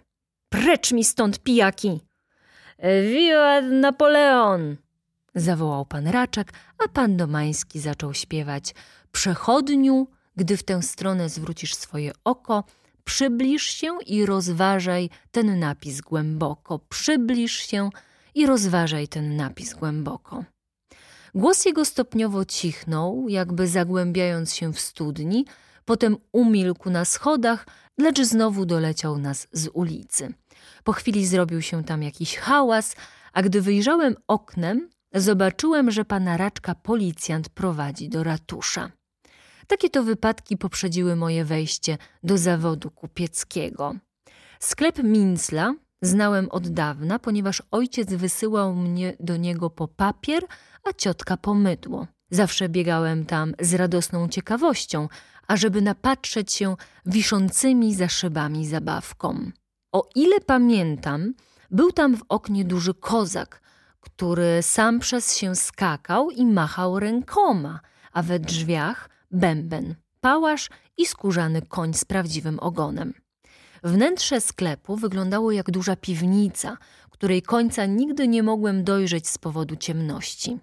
Precz 0.50 0.92
mi 0.92 1.04
stąd, 1.04 1.40
pijaki! 1.40 2.02
Wiat 3.12 3.66
Napoleon! 3.72 4.78
zawołał 5.36 5.86
pan 5.86 6.08
Raczek, 6.08 6.54
a 6.86 6.88
pan 6.88 7.18
Domański 7.18 7.80
zaczął 7.80 8.14
śpiewać 8.14 8.76
Przechodniu, 9.12 10.08
gdy 10.36 10.58
w 10.58 10.64
tę 10.64 10.82
stronę 10.82 11.30
zwrócisz 11.30 11.76
swoje 11.76 12.12
oko, 12.24 12.64
przybliż 13.04 13.64
się 13.64 13.98
i 14.06 14.26
rozważaj 14.26 15.10
ten 15.32 15.60
napis 15.60 16.02
głęboko. 16.02 16.80
Przybliż 16.80 17.52
się 17.52 17.90
i 18.36 18.46
rozważaj 18.46 19.08
ten 19.08 19.36
napis 19.36 19.74
głęboko. 19.74 20.44
Głos 21.36 21.66
jego 21.66 21.86
stopniowo 21.86 22.46
cichnął, 22.46 23.26
jakby 23.30 23.68
zagłębiając 23.68 24.54
się 24.54 24.74
w 24.74 24.80
studni, 24.80 25.46
potem 25.86 26.18
umilkł 26.32 26.90
na 26.90 27.06
schodach, 27.06 27.68
lecz 27.98 28.22
znowu 28.22 28.66
doleciał 28.66 29.18
nas 29.18 29.48
z 29.52 29.70
ulicy. 29.74 30.34
Po 30.84 30.92
chwili 30.92 31.28
zrobił 31.28 31.62
się 31.62 31.84
tam 31.84 32.04
jakiś 32.04 32.38
hałas, 32.38 32.96
a 33.34 33.42
gdy 33.42 33.62
wyjrzałem 33.62 34.16
oknem, 34.28 34.90
zobaczyłem, 35.14 35.92
że 35.92 36.06
pana 36.06 36.38
Raczka 36.38 36.76
policjant 36.76 37.50
prowadzi 37.50 38.10
do 38.10 38.24
ratusza. 38.24 38.92
Takie 39.68 39.90
to 39.90 40.04
wypadki 40.04 40.58
poprzedziły 40.58 41.16
moje 41.16 41.46
wejście 41.46 41.98
do 42.24 42.38
zawodu 42.38 42.92
kupieckiego. 42.92 43.96
Sklep 44.60 45.04
Mincla 45.04 45.74
znałem 46.02 46.50
od 46.50 46.68
dawna, 46.68 47.20
ponieważ 47.20 47.64
ojciec 47.72 48.14
wysyłał 48.14 48.76
mnie 48.76 49.14
do 49.20 49.38
niego 49.38 49.70
po 49.70 49.88
papier, 49.88 50.44
a 50.84 50.94
ciotka 50.94 51.38
po 51.38 51.54
mydło. 51.54 52.08
Zawsze 52.30 52.70
biegałem 52.70 53.26
tam 53.26 53.54
z 53.60 53.74
radosną 53.74 54.28
ciekawością, 54.28 55.08
ażeby 55.48 55.82
napatrzeć 55.82 56.54
się 56.54 56.76
wiszącymi 57.06 57.96
za 57.96 58.10
szybami 58.10 58.68
zabawkom. 58.68 59.54
O 59.92 60.10
ile 60.16 60.40
pamiętam, 60.40 61.34
był 61.72 61.92
tam 61.92 62.18
w 62.18 62.24
oknie 62.30 62.66
duży 62.66 62.94
kozak, 62.94 63.62
który 64.00 64.60
sam 64.62 65.00
przez 65.00 65.38
się 65.38 65.56
skakał 65.56 66.32
i 66.32 66.46
machał 66.46 67.00
rękoma, 67.00 67.80
a 68.12 68.24
we 68.24 68.40
drzwiach 68.40 69.10
bęben, 69.32 69.96
pałasz 70.22 70.70
i 70.98 71.06
skórzany 71.06 71.62
koń 71.62 71.94
z 71.94 72.06
prawdziwym 72.06 72.60
ogonem. 72.60 73.14
Wnętrze 73.84 74.42
sklepu 74.42 74.96
wyglądało 74.96 75.52
jak 75.52 75.72
duża 75.72 75.96
piwnica, 75.96 76.78
której 77.24 77.42
końca 77.42 77.86
nigdy 77.86 78.28
nie 78.28 78.44
mogłem 78.44 78.84
dojrzeć 78.84 79.28
z 79.28 79.38
powodu 79.38 79.76
ciemności. 79.76 80.60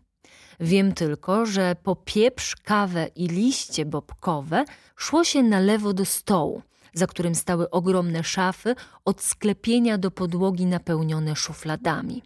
Wiem 0.61 0.93
tylko, 0.93 1.47
że 1.47 1.77
po 1.83 1.97
pieprz, 1.97 2.57
kawę 2.57 3.07
i 3.17 3.29
liście 3.29 3.85
bobkowe 3.85 4.65
szło 4.97 5.25
się 5.25 5.43
na 5.43 5.61
lewo 5.61 5.93
do 5.93 6.05
stołu, 6.05 6.63
za 6.95 7.07
którym 7.07 7.35
stały 7.35 7.71
ogromne 7.71 8.25
szafy 8.25 8.75
od 9.05 9.23
sklepienia 9.23 9.99
do 9.99 10.11
podłogi 10.11 10.67
napełnione 10.67 11.37
szufladami. 11.37 12.23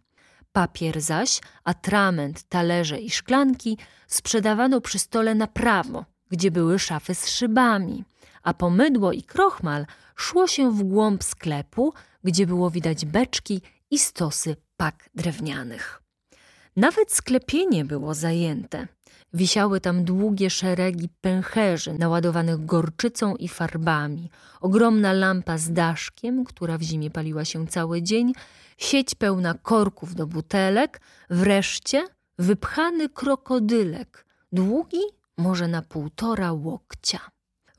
Papier 0.52 1.00
zaś, 1.00 1.40
atrament, 1.64 2.42
talerze 2.42 2.98
i 2.98 3.10
szklanki 3.10 3.78
sprzedawano 4.06 4.80
przy 4.80 4.98
stole 4.98 5.34
na 5.34 5.46
prawo, 5.46 6.04
gdzie 6.30 6.50
były 6.50 6.78
szafy 6.78 7.14
z 7.14 7.28
szybami, 7.28 8.04
a 8.42 8.54
po 8.54 8.70
mydło 8.70 9.12
i 9.12 9.22
krochmal 9.22 9.86
szło 10.16 10.46
się 10.46 10.72
w 10.72 10.82
głąb 10.82 11.24
sklepu, 11.24 11.92
gdzie 12.24 12.46
było 12.46 12.70
widać 12.70 13.04
beczki 13.04 13.62
i 13.90 13.98
stosy 13.98 14.56
pak 14.76 15.10
drewnianych. 15.14 16.03
Nawet 16.76 17.12
sklepienie 17.12 17.84
było 17.84 18.14
zajęte. 18.14 18.88
Wisiały 19.34 19.80
tam 19.80 20.04
długie 20.04 20.50
szeregi 20.50 21.08
pęcherzy 21.20 21.94
naładowanych 21.94 22.64
gorczycą 22.64 23.36
i 23.36 23.48
farbami, 23.48 24.30
ogromna 24.60 25.12
lampa 25.12 25.58
z 25.58 25.72
daszkiem, 25.72 26.44
która 26.44 26.78
w 26.78 26.82
zimie 26.82 27.10
paliła 27.10 27.44
się 27.44 27.66
cały 27.66 28.02
dzień, 28.02 28.32
sieć 28.78 29.14
pełna 29.14 29.54
korków 29.54 30.14
do 30.14 30.26
butelek, 30.26 31.00
wreszcie 31.30 32.04
wypchany 32.38 33.08
krokodylek, 33.08 34.26
długi 34.52 35.00
może 35.38 35.68
na 35.68 35.82
półtora 35.82 36.52
łokcia. 36.52 37.20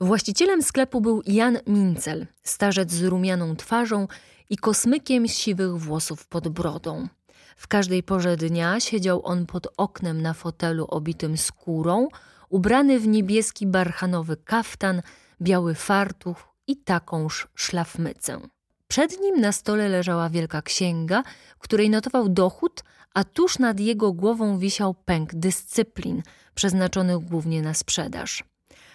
Właścicielem 0.01 0.63
sklepu 0.63 1.01
był 1.01 1.21
Jan 1.25 1.57
Mincel, 1.67 2.27
starzec 2.43 2.91
z 2.91 3.03
rumianą 3.03 3.55
twarzą 3.55 4.07
i 4.49 4.57
kosmykiem 4.57 5.27
z 5.27 5.37
siwych 5.37 5.77
włosów 5.77 6.27
pod 6.27 6.47
brodą. 6.47 7.07
W 7.55 7.67
każdej 7.67 8.03
porze 8.03 8.37
dnia 8.37 8.79
siedział 8.79 9.25
on 9.25 9.45
pod 9.45 9.67
oknem 9.77 10.21
na 10.21 10.33
fotelu 10.33 10.85
obitym 10.85 11.37
skórą, 11.37 12.07
ubrany 12.49 12.99
w 12.99 13.07
niebieski 13.07 13.67
barchanowy 13.67 14.37
kaftan, 14.37 15.01
biały 15.41 15.75
fartuch 15.75 16.47
i 16.67 16.77
takąż 16.77 17.47
szlafmycę. 17.55 18.39
Przed 18.87 19.21
nim 19.21 19.41
na 19.41 19.51
stole 19.51 19.89
leżała 19.89 20.29
wielka 20.29 20.61
księga, 20.61 21.23
której 21.59 21.89
notował 21.89 22.29
dochód, 22.29 22.83
a 23.13 23.23
tuż 23.23 23.59
nad 23.59 23.79
jego 23.79 24.13
głową 24.13 24.57
wisiał 24.57 24.93
pęk 24.93 25.33
dyscyplin, 25.33 26.23
przeznaczonych 26.55 27.19
głównie 27.19 27.61
na 27.61 27.73
sprzedaż. 27.73 28.43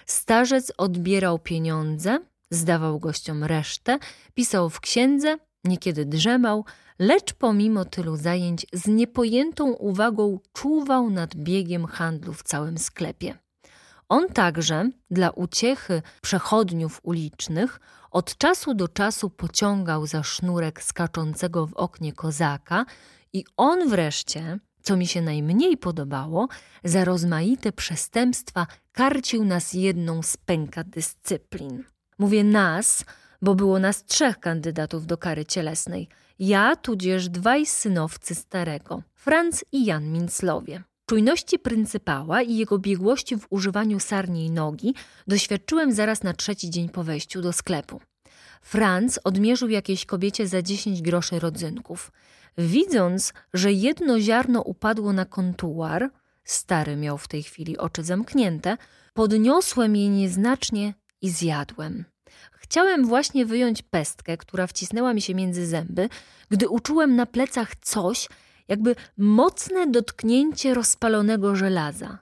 Starzec 0.07 0.73
odbierał 0.77 1.39
pieniądze, 1.39 2.19
zdawał 2.51 2.99
gościom 2.99 3.45
resztę, 3.45 3.99
pisał 4.35 4.71
w 4.71 4.81
księdze, 4.81 5.39
niekiedy 5.65 6.05
drzemał, 6.05 6.65
lecz 6.99 7.33
pomimo 7.33 7.85
tylu 7.85 8.17
zajęć 8.17 8.67
z 8.73 8.87
niepojętą 8.87 9.73
uwagą 9.73 10.39
czuwał 10.53 11.11
nad 11.11 11.37
biegiem 11.37 11.87
handlu 11.87 12.33
w 12.33 12.43
całym 12.43 12.79
sklepie. 12.79 13.39
On 14.09 14.29
także 14.29 14.91
dla 15.11 15.31
uciechy 15.31 16.03
przechodniów 16.23 17.01
ulicznych 17.03 17.81
od 18.11 18.37
czasu 18.37 18.75
do 18.75 18.89
czasu 18.89 19.31
pociągał 19.31 20.07
za 20.07 20.23
sznurek 20.23 20.83
skaczącego 20.83 21.67
w 21.67 21.75
oknie 21.75 22.13
kozaka 22.13 22.85
i 23.33 23.45
on 23.57 23.89
wreszcie, 23.89 24.59
co 24.83 24.97
mi 24.97 25.07
się 25.07 25.23
najmniej 25.23 25.77
podobało, 25.77 26.49
za 26.85 27.05
rozmaite 27.05 27.73
przestępstwa 27.73 28.67
karcił 28.93 29.45
nas 29.45 29.73
jedną 29.73 30.23
z 30.23 30.37
pęka 30.37 30.85
dyscyplin. 30.85 31.85
Mówię 32.19 32.45
nas, 32.45 33.05
bo 33.43 33.55
było 33.55 33.79
nas 33.79 34.05
trzech 34.05 34.41
kandydatów 34.41 35.07
do 35.07 35.19
kary 35.19 35.45
cielesnej. 35.45 36.09
Ja, 36.39 36.77
tudzież 36.77 37.29
dwaj 37.29 37.67
synowcy 37.67 38.35
starego, 38.35 39.03
Franz 39.15 39.65
i 39.73 39.85
Jan 39.85 40.13
Minclowie. 40.13 40.83
Czujności 41.07 41.59
pryncypała 41.59 42.43
i 42.43 42.57
jego 42.57 42.79
biegłości 42.79 43.37
w 43.37 43.47
używaniu 43.51 44.01
sarniej 44.01 44.51
nogi 44.51 44.95
doświadczyłem 45.27 45.93
zaraz 45.93 46.23
na 46.23 46.33
trzeci 46.33 46.71
dzień 46.71 46.89
po 46.89 47.05
wejściu 47.05 47.43
do 47.43 47.53
sklepu. 47.53 48.01
Franz 48.63 49.21
odmierzył 49.25 49.69
jakiejś 49.69 50.07
kobiecie 50.07 50.49
za 50.49 50.63
dziesięć 50.63 51.03
groszy 51.03 51.39
rodzynków. 51.39 52.13
Widząc, 52.59 53.33
że 53.55 53.73
jedno 53.73 54.21
ziarno 54.21 54.63
upadło 54.63 55.13
na 55.13 55.25
kontuar, 55.25 56.11
stary 56.45 56.97
miał 56.97 57.19
w 57.19 57.29
tej 57.29 57.43
chwili 57.43 57.79
oczy 57.79 58.03
zamknięte, 58.03 58.77
podniosłem 59.15 59.97
je 59.97 60.09
nieznacznie 60.09 60.95
i 61.21 61.31
zjadłem. 61.31 62.05
Chciałem 62.53 63.07
właśnie 63.07 63.47
wyjąć 63.47 63.83
pestkę, 63.83 64.37
która 64.37 64.67
wcisnęła 64.67 65.15
mi 65.15 65.21
się 65.21 65.35
między 65.35 65.67
zęby, 65.67 66.09
gdy 66.51 66.69
uczułem 66.69 67.17
na 67.17 67.27
plecach 67.27 67.77
coś, 67.77 68.29
jakby 68.69 68.97
mocne 69.19 69.87
dotknięcie 69.87 70.75
rozpalonego 70.75 71.57
żelaza. 71.57 72.19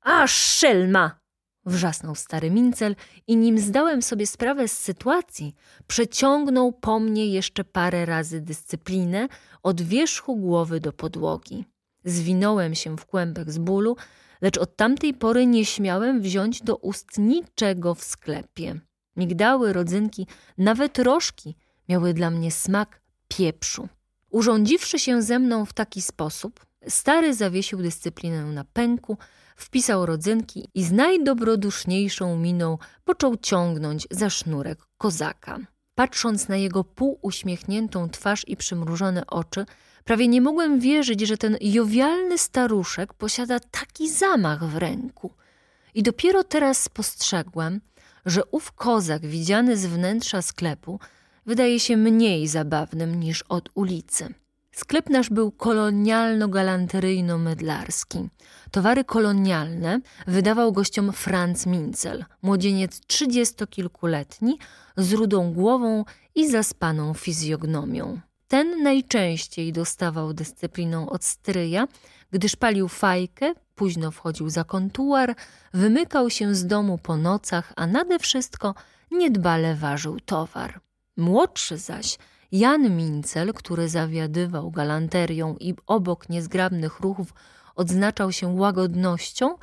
A 0.00 0.26
szelma! 0.26 1.22
wrzasnął 1.66 2.14
stary 2.14 2.50
Mincel 2.50 2.96
i 3.26 3.36
nim 3.36 3.58
zdałem 3.58 4.02
sobie 4.02 4.26
sprawę 4.26 4.68
z 4.68 4.78
sytuacji, 4.78 5.54
przeciągnął 5.86 6.72
po 6.72 7.00
mnie 7.00 7.26
jeszcze 7.26 7.64
parę 7.64 8.06
razy 8.06 8.40
dyscyplinę 8.40 9.28
od 9.62 9.82
wierzchu 9.82 10.36
głowy 10.36 10.80
do 10.80 10.92
podłogi. 10.92 11.64
Zwinąłem 12.04 12.74
się 12.74 12.96
w 12.96 13.06
kłębek 13.06 13.50
z 13.50 13.58
bólu, 13.58 13.96
lecz 14.40 14.58
od 14.58 14.76
tamtej 14.76 15.14
pory 15.14 15.46
nie 15.46 15.64
śmiałem 15.64 16.20
wziąć 16.20 16.62
do 16.62 16.76
ust 16.76 17.18
niczego 17.18 17.94
w 17.94 18.02
sklepie. 18.02 18.80
Migdały, 19.16 19.72
rodzynki, 19.72 20.26
nawet 20.58 20.98
rożki 20.98 21.56
miały 21.88 22.14
dla 22.14 22.30
mnie 22.30 22.50
smak 22.50 23.00
pieprzu. 23.28 23.88
Urządziwszy 24.30 24.98
się 24.98 25.22
ze 25.22 25.38
mną 25.38 25.64
w 25.64 25.72
taki 25.72 26.02
sposób, 26.02 26.66
stary 26.88 27.34
zawiesił 27.34 27.78
dyscyplinę 27.78 28.44
na 28.44 28.64
pęku, 28.64 29.18
wpisał 29.56 30.06
rodzynki 30.06 30.68
i 30.74 30.84
z 30.84 30.92
najdobroduszniejszą 30.92 32.38
miną 32.38 32.78
począł 33.04 33.36
ciągnąć 33.36 34.06
za 34.10 34.30
sznurek 34.30 34.78
kozaka. 34.98 35.58
Patrząc 35.94 36.48
na 36.48 36.56
jego 36.56 36.84
półuśmiechniętą 36.84 38.10
twarz 38.10 38.48
i 38.48 38.56
przymrużone 38.56 39.26
oczy, 39.26 39.66
prawie 40.04 40.28
nie 40.28 40.40
mogłem 40.40 40.80
wierzyć, 40.80 41.20
że 41.20 41.36
ten 41.36 41.56
jowialny 41.60 42.38
staruszek 42.38 43.14
posiada 43.14 43.60
taki 43.60 44.10
zamach 44.10 44.64
w 44.64 44.76
ręku. 44.76 45.34
I 45.94 46.02
dopiero 46.02 46.44
teraz 46.44 46.82
spostrzegłem, 46.82 47.80
że 48.26 48.44
ów 48.44 48.72
kozak 48.72 49.26
widziany 49.26 49.76
z 49.76 49.86
wnętrza 49.86 50.42
sklepu 50.42 51.00
wydaje 51.46 51.80
się 51.80 51.96
mniej 51.96 52.48
zabawnym 52.48 53.20
niż 53.20 53.42
od 53.42 53.68
ulicy. 53.74 54.34
Sklep 54.72 55.10
nasz 55.10 55.30
był 55.30 55.50
kolonialno-galanteryjno-mydlarski. 55.50 58.28
Towary 58.70 59.04
kolonialne 59.04 60.00
wydawał 60.26 60.72
gościom 60.72 61.12
Franz 61.12 61.66
Mincel, 61.66 62.24
młodzieniec 62.42 63.00
trzydziestokilkuletni, 63.06 64.58
z 64.96 65.12
rudą 65.12 65.52
głową 65.52 66.04
i 66.34 66.50
zaspaną 66.50 67.14
fizjognomią. 67.14 68.20
Ten 68.52 68.82
najczęściej 68.82 69.72
dostawał 69.72 70.34
dyscypliną 70.34 71.10
od 71.10 71.24
stryja, 71.24 71.88
gdyż 72.30 72.56
palił 72.56 72.88
fajkę, 72.88 73.54
późno 73.74 74.10
wchodził 74.10 74.50
za 74.50 74.64
kontuar, 74.64 75.34
wymykał 75.74 76.30
się 76.30 76.54
z 76.54 76.66
domu 76.66 76.98
po 76.98 77.16
nocach, 77.16 77.72
a 77.76 77.86
nade 77.86 78.18
wszystko 78.18 78.74
niedbale 79.10 79.74
ważył 79.74 80.20
towar. 80.20 80.80
Młodszy 81.16 81.78
zaś, 81.78 82.18
Jan 82.52 82.96
Mincel, 82.96 83.52
który 83.54 83.88
zawiadywał 83.88 84.70
galanterią 84.70 85.56
i 85.60 85.74
obok 85.86 86.28
niezgrabnych 86.28 87.00
ruchów 87.00 87.34
odznaczał 87.74 88.32
się 88.32 88.48
łagodnością, 88.48 89.58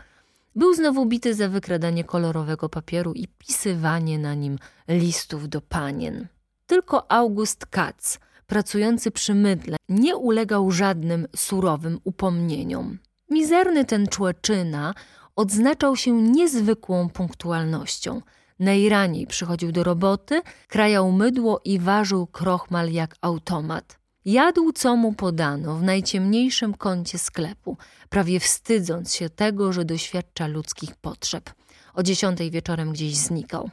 był 0.55 0.73
znowu 0.73 1.05
bity 1.05 1.35
za 1.35 1.49
wykradanie 1.49 2.03
kolorowego 2.03 2.69
papieru 2.69 3.13
i 3.13 3.27
pisywanie 3.27 4.19
na 4.19 4.33
nim 4.33 4.59
listów 4.87 5.49
do 5.49 5.61
panien. 5.61 6.27
Tylko 6.67 7.11
August 7.11 7.65
Katz, 7.65 8.19
pracujący 8.49 9.11
przy 9.11 9.35
mydle, 9.35 9.77
nie 9.89 10.17
ulegał 10.17 10.71
żadnym 10.71 11.27
surowym 11.35 11.99
upomnieniom. 12.03 12.97
Mizerny 13.29 13.85
ten 13.85 14.07
człeczyna 14.07 14.93
odznaczał 15.35 15.95
się 15.95 16.21
niezwykłą 16.21 17.09
punktualnością. 17.09 18.21
Najraniej 18.59 19.27
przychodził 19.27 19.71
do 19.71 19.83
roboty, 19.83 20.41
krajał 20.67 21.11
mydło 21.11 21.61
i 21.65 21.79
ważył 21.79 22.27
krochmal 22.27 22.91
jak 22.91 23.15
automat. 23.21 23.99
Jadł, 24.25 24.71
co 24.71 24.95
mu 24.95 25.13
podano 25.13 25.75
w 25.75 25.83
najciemniejszym 25.83 26.73
kącie 26.73 27.19
sklepu, 27.19 27.77
prawie 28.09 28.39
wstydząc 28.39 29.13
się 29.13 29.29
tego, 29.29 29.73
że 29.73 29.85
doświadcza 29.85 30.47
ludzkich 30.47 30.95
potrzeb. 30.95 31.49
O 31.93 32.03
dziesiątej 32.03 32.51
wieczorem 32.51 32.91
gdzieś 32.91 33.15
znikał. 33.15 33.69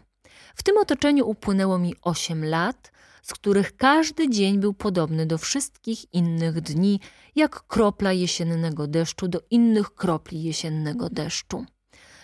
W 0.55 0.63
tym 0.63 0.79
otoczeniu 0.79 1.29
upłynęło 1.29 1.79
mi 1.79 1.95
osiem 2.03 2.45
lat, 2.45 2.93
z 3.27 3.35
których 3.35 3.77
każdy 3.77 4.31
dzień 4.31 4.59
był 4.59 4.75
podobny 4.75 5.27
do 5.27 5.39
wszystkich 5.39 6.15
innych 6.15 6.61
dni, 6.61 7.01
jak 7.37 7.67
kropla 7.67 8.13
jesiennego 8.13 8.87
deszczu 8.87 9.29
do 9.29 9.41
innych 9.51 9.95
kropli 9.95 10.43
jesiennego 10.43 11.11
deszczu. 11.11 11.65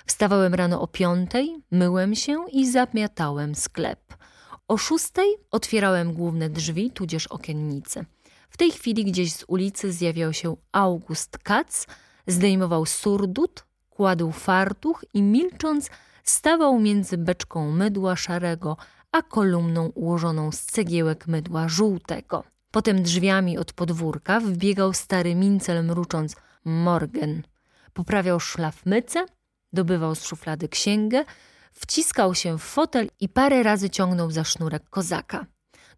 Wstawałem 0.06 0.54
rano 0.54 0.80
o 0.80 0.86
piątej, 0.86 1.56
myłem 1.70 2.14
się 2.14 2.44
i 2.52 2.70
zamiatałem 2.70 3.54
sklep. 3.54 4.14
O 4.68 4.76
szóstej 4.76 5.36
otwierałem 5.50 6.12
główne 6.12 6.50
drzwi, 6.50 6.90
tudzież 6.90 7.26
okiennice. 7.26 8.04
W 8.50 8.56
tej 8.56 8.70
chwili 8.70 9.04
gdzieś 9.04 9.32
z 9.32 9.44
ulicy 9.48 9.92
zjawiał 9.92 10.32
się 10.32 10.56
August 10.72 11.38
Katz, 11.38 11.86
zdejmował 12.26 12.86
surdut, 12.86 13.64
kładł 13.90 14.32
fartuch 14.32 15.04
i 15.14 15.22
milcząc 15.22 15.90
stawał 16.24 16.80
między 16.80 17.18
beczką 17.18 17.70
mydła 17.70 18.16
szarego 18.16 18.76
a 19.12 19.22
kolumną 19.22 19.86
ułożoną 19.86 20.52
z 20.52 20.60
cegiełek 20.60 21.26
mydła 21.26 21.68
żółtego. 21.68 22.44
Potem 22.70 23.02
drzwiami 23.02 23.58
od 23.58 23.72
podwórka 23.72 24.40
wbiegał 24.40 24.92
stary 24.92 25.34
mincel 25.34 25.84
mrucząc 25.84 26.36
Morgen. 26.64 27.42
Poprawiał 27.92 28.40
szlafmycę, 28.40 29.24
dobywał 29.72 30.14
z 30.14 30.24
szuflady 30.24 30.68
księgę, 30.68 31.24
wciskał 31.72 32.34
się 32.34 32.58
w 32.58 32.62
fotel 32.62 33.08
i 33.20 33.28
parę 33.28 33.62
razy 33.62 33.90
ciągnął 33.90 34.30
za 34.30 34.44
sznurek 34.44 34.90
kozaka. 34.90 35.46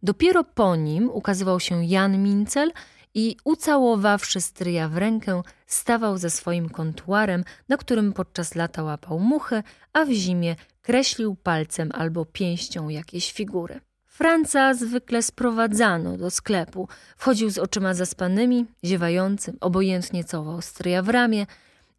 Dopiero 0.02 0.44
po 0.44 0.76
nim 0.76 1.10
ukazywał 1.10 1.60
się 1.60 1.84
Jan 1.84 2.22
Mincel 2.22 2.72
i 3.14 3.36
ucałowawszy 3.44 4.40
stryja 4.40 4.88
w 4.88 4.96
rękę, 4.96 5.42
stawał 5.66 6.18
ze 6.18 6.30
swoim 6.30 6.68
kontuarem, 6.68 7.44
na 7.68 7.76
którym 7.76 8.12
podczas 8.12 8.54
lata 8.54 8.82
łapał 8.82 9.18
muchy, 9.18 9.62
a 9.92 10.04
w 10.04 10.10
zimie 10.10 10.56
kreślił 10.84 11.36
palcem 11.36 11.90
albo 11.94 12.24
pięścią 12.24 12.88
jakieś 12.88 13.32
figury. 13.32 13.80
Franca 14.06 14.74
zwykle 14.74 15.22
sprowadzano 15.22 16.16
do 16.16 16.30
sklepu. 16.30 16.88
Wchodził 17.16 17.50
z 17.50 17.58
oczyma 17.58 17.94
zaspanymi, 17.94 18.66
ziewającym, 18.84 19.56
obojętnie 19.60 20.24
całował 20.24 20.62
stryja 20.62 21.02
w 21.02 21.08
ramię 21.08 21.46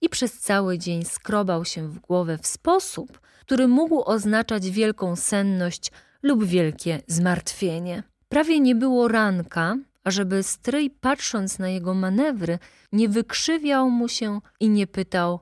i 0.01 0.09
przez 0.09 0.39
cały 0.39 0.77
dzień 0.77 1.05
skrobał 1.05 1.65
się 1.65 1.87
w 1.87 1.99
głowę 1.99 2.37
w 2.37 2.47
sposób, 2.47 3.19
który 3.41 3.67
mógł 3.67 4.03
oznaczać 4.03 4.69
wielką 4.69 5.15
senność 5.15 5.91
lub 6.23 6.45
wielkie 6.45 7.01
zmartwienie. 7.07 8.03
Prawie 8.29 8.59
nie 8.59 8.75
było 8.75 9.07
ranka, 9.07 9.75
ażeby 10.03 10.43
stryj, 10.43 10.89
patrząc 10.89 11.59
na 11.59 11.69
jego 11.69 11.93
manewry, 11.93 12.59
nie 12.91 13.09
wykrzywiał 13.09 13.89
mu 13.89 14.07
się 14.07 14.41
i 14.59 14.69
nie 14.69 14.87
pytał: 14.87 15.39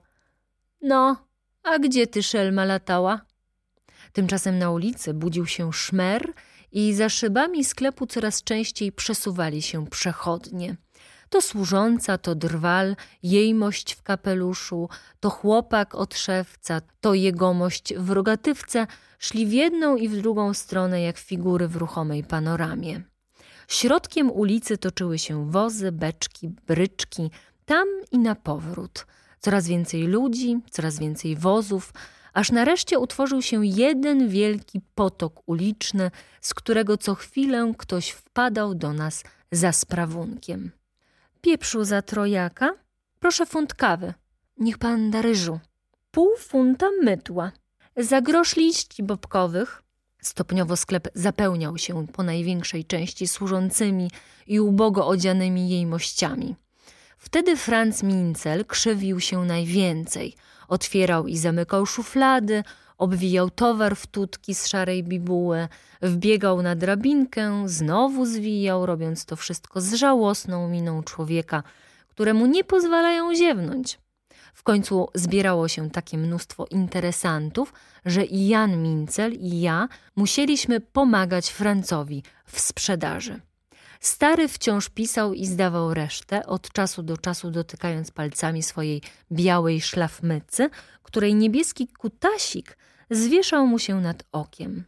No, 0.81 1.27
a 1.63 1.79
gdzie 1.79 2.07
ty, 2.07 2.23
szelma, 2.23 2.65
latała? 2.65 3.32
Tymczasem 4.13 4.59
na 4.59 4.71
ulicy 4.71 5.13
budził 5.13 5.45
się 5.45 5.73
szmer 5.73 6.33
i 6.71 6.93
za 6.93 7.09
szybami 7.09 7.63
sklepu 7.63 8.07
coraz 8.07 8.43
częściej 8.43 8.91
przesuwali 8.91 9.61
się 9.61 9.87
przechodnie. 9.87 10.75
To 11.29 11.41
służąca, 11.41 12.17
to 12.17 12.35
drwal, 12.35 12.95
jejmość 13.23 13.93
w 13.93 14.01
kapeluszu, 14.01 14.89
to 15.19 15.29
chłopak 15.29 15.95
od 15.95 16.15
szewca, 16.15 16.81
to 17.01 17.13
jegomość 17.13 17.93
w 17.95 18.09
rogatywce 18.09 18.87
szli 19.19 19.45
w 19.45 19.51
jedną 19.51 19.95
i 19.95 20.09
w 20.09 20.21
drugą 20.21 20.53
stronę 20.53 21.01
jak 21.01 21.17
figury 21.17 21.67
w 21.67 21.75
ruchomej 21.75 22.23
panoramie. 22.23 23.01
Środkiem 23.67 24.31
ulicy 24.31 24.77
toczyły 24.77 25.19
się 25.19 25.51
wozy, 25.51 25.91
beczki, 25.91 26.49
bryczki, 26.67 27.31
tam 27.65 27.87
i 28.11 28.19
na 28.19 28.35
powrót. 28.35 29.05
Coraz 29.39 29.67
więcej 29.67 30.07
ludzi, 30.07 30.59
coraz 30.71 30.99
więcej 30.99 31.35
wozów, 31.35 31.93
aż 32.33 32.51
nareszcie 32.51 32.99
utworzył 32.99 33.41
się 33.41 33.65
jeden 33.65 34.29
wielki 34.29 34.81
potok 34.95 35.41
uliczny, 35.45 36.11
z 36.41 36.53
którego 36.53 36.97
co 36.97 37.15
chwilę 37.15 37.73
ktoś 37.77 38.09
wpadał 38.09 38.75
do 38.75 38.93
nas 38.93 39.23
za 39.51 39.71
sprawunkiem. 39.71 40.71
Pieprzu 41.41 41.83
za 41.83 42.01
trojaka? 42.01 42.73
Proszę 43.19 43.45
funt 43.45 43.73
kawy. 43.73 44.13
Niech 44.57 44.77
pan 44.77 45.11
da 45.11 45.21
ryżu. 45.21 45.59
Pół 46.11 46.29
funta 46.37 46.85
mydła. 47.01 47.51
Za 47.97 48.21
grosz 48.21 48.55
liści 48.55 49.03
bobkowych. 49.03 49.83
Stopniowo 50.21 50.77
sklep 50.77 51.07
zapełniał 51.13 51.77
się 51.77 52.07
po 52.07 52.23
największej 52.23 52.85
części 52.85 53.27
służącymi 53.27 54.11
i 54.47 54.59
ubogo 54.59 55.07
odzianymi 55.07 55.69
jejmościami. 55.69 56.55
Wtedy 57.17 57.57
Franz 57.57 58.03
Mincel 58.03 58.65
krzywił 58.65 59.19
się 59.19 59.45
najwięcej. 59.45 60.35
Otwierał 60.67 61.27
i 61.27 61.37
zamykał 61.37 61.85
szuflady, 61.85 62.63
obwijał 62.97 63.49
towar 63.49 63.95
w 63.95 64.07
tutki 64.07 64.55
z 64.55 64.67
szarej 64.67 65.03
bibuły, 65.03 65.67
wbiegał 66.01 66.61
na 66.61 66.75
drabinkę, 66.75 67.63
znowu 67.65 68.25
zwijał, 68.25 68.85
robiąc 68.85 69.25
to 69.25 69.35
wszystko 69.35 69.81
z 69.81 69.93
żałosną 69.93 70.69
miną 70.69 71.03
człowieka, 71.03 71.63
któremu 72.09 72.45
nie 72.45 72.63
pozwalają 72.63 73.35
ziewnąć. 73.35 73.99
W 74.53 74.63
końcu 74.63 75.07
zbierało 75.15 75.67
się 75.67 75.89
takie 75.89 76.17
mnóstwo 76.17 76.65
interesantów, 76.71 77.73
że 78.05 78.25
i 78.25 78.47
Jan 78.47 78.83
Mincel 78.83 79.33
i 79.33 79.61
ja 79.61 79.87
musieliśmy 80.15 80.79
pomagać 80.79 81.49
Francowi 81.49 82.23
w 82.45 82.59
sprzedaży. 82.59 83.41
Stary 84.03 84.47
wciąż 84.47 84.89
pisał 84.89 85.33
i 85.33 85.45
zdawał 85.45 85.93
resztę, 85.93 86.45
od 86.45 86.69
czasu 86.71 87.03
do 87.03 87.17
czasu 87.17 87.51
dotykając 87.51 88.11
palcami 88.11 88.63
swojej 88.63 89.01
białej 89.31 89.81
szlafmycy, 89.81 90.69
której 91.03 91.35
niebieski 91.35 91.87
kutasik 91.87 92.77
zwieszał 93.09 93.67
mu 93.67 93.79
się 93.79 94.01
nad 94.01 94.23
okiem. 94.31 94.83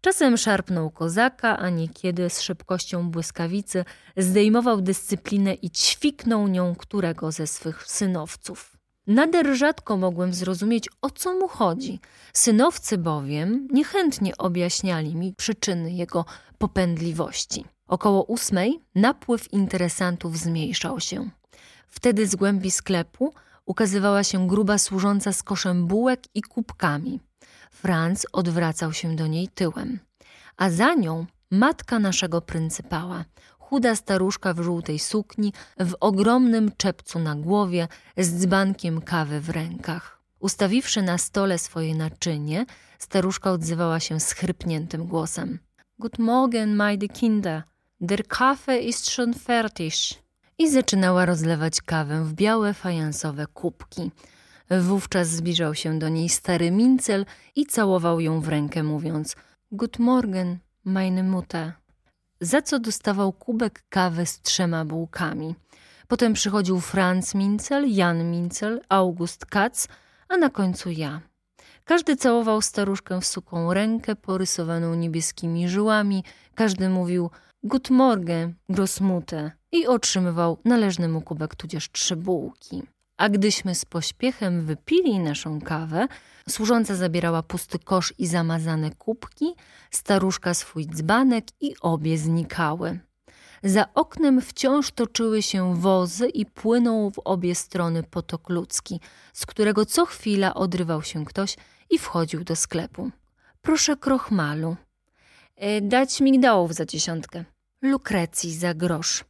Czasem 0.00 0.36
szarpnął 0.36 0.90
kozaka, 0.90 1.58
a 1.58 1.70
niekiedy 1.70 2.30
z 2.30 2.40
szybkością 2.40 3.10
błyskawicy 3.10 3.84
zdejmował 4.16 4.80
dyscyplinę 4.80 5.54
i 5.54 5.70
ćwiknął 5.70 6.48
nią 6.48 6.74
którego 6.74 7.32
ze 7.32 7.46
swych 7.46 7.86
synowców. 7.86 8.76
Nader 9.06 9.54
rzadko 9.54 9.96
mogłem 9.96 10.34
zrozumieć, 10.34 10.88
o 11.02 11.10
co 11.10 11.34
mu 11.34 11.48
chodzi. 11.48 12.00
Synowcy 12.32 12.98
bowiem 12.98 13.68
niechętnie 13.70 14.36
objaśniali 14.36 15.16
mi 15.16 15.34
przyczyny 15.36 15.92
jego 15.92 16.24
popędliwości. 16.58 17.73
Około 17.86 18.24
ósmej 18.24 18.80
napływ 18.94 19.52
interesantów 19.52 20.38
zmniejszał 20.38 21.00
się. 21.00 21.30
Wtedy 21.88 22.26
z 22.26 22.36
głębi 22.36 22.70
sklepu 22.70 23.34
ukazywała 23.66 24.24
się 24.24 24.48
gruba 24.48 24.78
służąca 24.78 25.32
z 25.32 25.42
koszem 25.42 25.86
bułek 25.86 26.20
i 26.34 26.42
kubkami. 26.42 27.20
Franz 27.70 28.26
odwracał 28.32 28.92
się 28.92 29.16
do 29.16 29.26
niej 29.26 29.48
tyłem, 29.48 29.98
a 30.56 30.70
za 30.70 30.94
nią 30.94 31.26
matka 31.50 31.98
naszego 31.98 32.40
pryncypała, 32.40 33.24
chuda 33.58 33.96
staruszka 33.96 34.54
w 34.54 34.60
żółtej 34.60 34.98
sukni, 34.98 35.52
w 35.80 35.94
ogromnym 36.00 36.70
czepcu 36.76 37.18
na 37.18 37.34
głowie, 37.34 37.88
z 38.16 38.40
dzbankiem 38.40 39.00
kawy 39.00 39.40
w 39.40 39.50
rękach. 39.50 40.20
Ustawiwszy 40.38 41.02
na 41.02 41.18
stole 41.18 41.58
swoje 41.58 41.94
naczynie, 41.94 42.66
staruszka 42.98 43.50
odzywała 43.50 44.00
się 44.00 44.20
schrypniętym 44.20 45.06
głosem. 45.06 45.58
Guten 45.98 46.24
Morgen, 46.26 46.76
meine 46.76 47.08
Kinder. 47.08 47.62
Der 48.06 48.22
Kaffee 48.22 48.88
ist 48.88 49.10
schon 49.10 49.34
fertig. 49.34 49.94
I 50.58 50.70
zaczynała 50.70 51.26
rozlewać 51.26 51.82
kawę 51.82 52.24
w 52.24 52.32
białe 52.32 52.74
fajansowe 52.74 53.46
kubki. 53.46 54.10
Wówczas 54.80 55.28
zbliżał 55.28 55.74
się 55.74 55.98
do 55.98 56.08
niej 56.08 56.28
stary 56.28 56.70
Mincel 56.70 57.26
i 57.56 57.66
całował 57.66 58.20
ją 58.20 58.40
w 58.40 58.48
rękę, 58.48 58.82
mówiąc 58.82 59.36
Good 59.72 59.98
Morgen, 59.98 60.58
meine 60.84 61.22
Mutter. 61.22 61.72
Za 62.40 62.62
co 62.62 62.78
dostawał 62.78 63.32
kubek 63.32 63.84
kawy 63.88 64.26
z 64.26 64.40
trzema 64.40 64.84
bułkami. 64.84 65.54
Potem 66.08 66.32
przychodził 66.32 66.80
Franz 66.80 67.34
Mincel, 67.34 67.94
Jan 67.94 68.30
Mincel, 68.30 68.80
August 68.88 69.46
Katz, 69.46 69.88
a 70.28 70.36
na 70.36 70.50
końcu 70.50 70.90
ja. 70.90 71.20
Każdy 71.84 72.16
całował 72.16 72.62
staruszkę 72.62 73.20
w 73.20 73.26
suką 73.26 73.74
rękę 73.74 74.16
porysowaną 74.16 74.94
niebieskimi 74.94 75.68
żyłami, 75.68 76.24
każdy 76.54 76.88
mówił 76.88 77.30
Good 77.66 77.90
Morgen, 77.90 78.54
Grossmutter 78.68 79.50
i 79.72 79.86
otrzymywał 79.86 80.58
należny 80.64 81.08
mu 81.08 81.20
kubek 81.20 81.54
tudzież 81.54 81.90
trzy 81.92 82.16
bułki. 82.16 82.82
A 83.16 83.28
gdyśmy 83.28 83.74
z 83.74 83.84
pośpiechem 83.84 84.64
wypili 84.64 85.18
naszą 85.18 85.60
kawę, 85.60 86.08
służąca 86.48 86.94
zabierała 86.94 87.42
pusty 87.42 87.78
kosz 87.78 88.14
i 88.18 88.26
zamazane 88.26 88.90
kubki, 88.90 89.54
staruszka 89.90 90.54
swój 90.54 90.86
dzbanek 90.86 91.44
i 91.60 91.74
obie 91.80 92.18
znikały. 92.18 92.98
Za 93.62 93.94
oknem 93.94 94.40
wciąż 94.40 94.90
toczyły 94.90 95.42
się 95.42 95.74
wozy 95.76 96.28
i 96.28 96.46
płynął 96.46 97.10
w 97.10 97.18
obie 97.18 97.54
strony 97.54 98.02
potok 98.02 98.50
ludzki, 98.50 99.00
z 99.32 99.46
którego 99.46 99.86
co 99.86 100.06
chwila 100.06 100.54
odrywał 100.54 101.02
się 101.02 101.24
ktoś 101.24 101.56
i 101.90 101.98
wchodził 101.98 102.44
do 102.44 102.56
sklepu. 102.56 103.10
Proszę 103.62 103.96
krochmalu. 103.96 104.76
E, 105.56 105.80
dać 105.80 106.20
migdałów 106.20 106.74
za 106.74 106.84
dziesiątkę. 106.84 107.44
Lukrecji 107.84 108.54
za 108.54 108.74
grosz. 108.74 109.24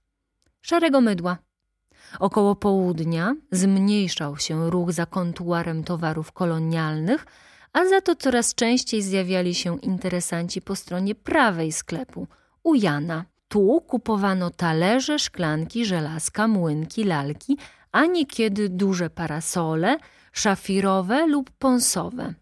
Szarego 0.63 1.01
mydła. 1.01 1.39
Około 2.21 2.57
południa 2.57 3.35
zmniejszał 3.51 4.37
się 4.37 4.71
ruch 4.71 4.93
za 4.93 5.07
kontuarem 5.07 5.85
towarów 5.85 6.33
kolonialnych, 6.33 7.27
a 7.73 7.85
za 7.85 8.01
to 8.01 8.17
coraz 8.17 8.55
częściej 8.55 9.03
zjawiali 9.03 9.55
się 9.55 9.79
interesanci 9.79 10.63
po 10.63 10.77
stronie 10.77 11.15
prawej 11.15 11.73
sklepu, 11.73 12.27
u 12.63 12.75
Jana. 12.75 13.25
Tu 13.49 13.81
kupowano 13.89 14.51
talerze, 14.51 15.19
szklanki, 15.19 15.85
żelazka, 15.87 16.49
młynki, 16.49 17.05
lalki, 17.05 17.59
a 17.93 18.07
niekiedy 18.07 18.69
duże 18.69 19.11
parasole, 19.11 19.99
szafirowe 20.33 21.27
lub 21.27 21.51
ponsowe. 21.51 22.35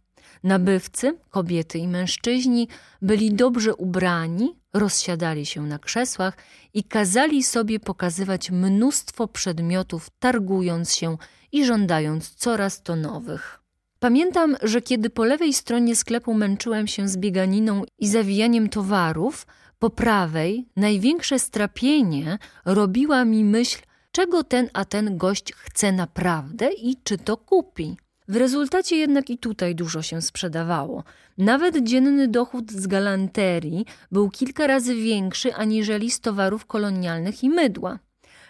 Nabywcy, 0.43 1.19
kobiety 1.31 1.79
i 1.79 1.89
mężczyźni, 1.89 2.69
byli 3.03 3.35
dobrze 3.35 3.75
ubrani, 3.75 4.62
rozsiadali 4.73 5.47
się 5.47 5.63
na 5.63 5.79
krzesłach 5.79 6.37
i 6.75 6.85
kazali 6.85 7.43
sobie 7.43 7.81
pokazywać 7.81 8.51
mnóstwo 8.51 9.29
przedmiotów, 9.29 10.11
targując 10.19 10.95
się 10.95 11.17
i 11.53 11.65
żądając 11.65 12.31
coraz 12.31 12.83
to 12.83 12.97
nowych. 12.97 13.59
Pamiętam, 13.99 14.57
że 14.63 14.83
kiedy 14.83 15.11
po 15.11 15.25
lewej 15.25 15.53
stronie 15.53 15.97
sklepu 15.97 16.35
męczyłem 16.35 16.87
się 16.87 17.09
z 17.09 17.17
bieganiną 17.17 17.83
i 17.99 18.09
zawijaniem 18.09 18.69
towarów, 18.69 19.47
Po 19.79 19.91
prawej 19.91 20.67
największe 20.77 21.39
strapienie 21.39 22.39
robiła 22.65 23.25
mi 23.25 23.45
myśl, 23.45 23.79
czego 24.13 24.45
ten 24.45 24.71
a 24.73 24.85
ten 24.85 25.17
gość 25.17 25.53
chce 25.53 25.93
naprawdę 25.93 26.73
i 26.73 26.97
czy 27.05 27.19
to 27.19 27.37
kupi. 27.37 27.97
W 28.33 28.37
rezultacie 28.37 28.97
jednak 28.97 29.31
i 29.31 29.39
tutaj 29.39 29.75
dużo 29.75 30.03
się 30.03 30.23
sprzedawało. 30.23 31.05
Nawet 31.39 31.85
dzienny 31.85 32.29
dochód 32.29 32.73
z 32.73 32.87
galanterii 32.87 33.87
był 34.13 34.31
kilka 34.31 34.67
razy 34.67 34.95
większy 34.95 35.55
aniżeli 35.55 36.11
z 36.11 36.21
towarów 36.21 36.67
kolonialnych 36.67 37.45
i 37.45 37.49
mydła. 37.49 37.99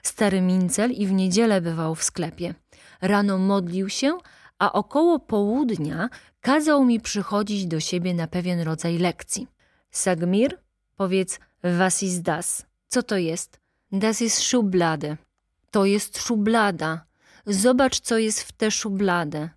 Stary 0.03 0.41
Mincel 0.41 0.91
i 0.91 1.07
w 1.07 1.13
niedzielę 1.13 1.61
bywał 1.61 1.95
w 1.95 2.03
sklepie. 2.03 2.55
Rano 3.01 3.39
modlił 3.39 3.89
się, 3.89 4.19
a 4.59 4.73
około 4.73 5.19
południa 5.19 6.09
kazał 6.41 6.85
mi 6.85 7.01
przychodzić 7.01 7.67
do 7.67 7.81
siebie 7.81 8.15
na 8.15 8.27
pewien 8.27 8.61
rodzaj 8.61 8.99
lekcji. 8.99 9.47
Sagmir, 9.91 10.59
powiedz 10.97 11.41
was 11.63 12.03
ist 12.03 12.23
das. 12.23 12.67
Co 12.89 13.03
to 13.03 13.17
jest? 13.17 13.61
Das 13.93 14.23
ist 14.23 14.39
Schublade. 14.39 15.17
To 15.71 15.85
jest 15.85 16.23
szublada. 16.23 17.05
Zobacz, 17.47 18.01
co 18.01 18.19
jest 18.19 18.43
w 18.43 18.53
tę 18.53 18.71
szubladę. 18.71 19.49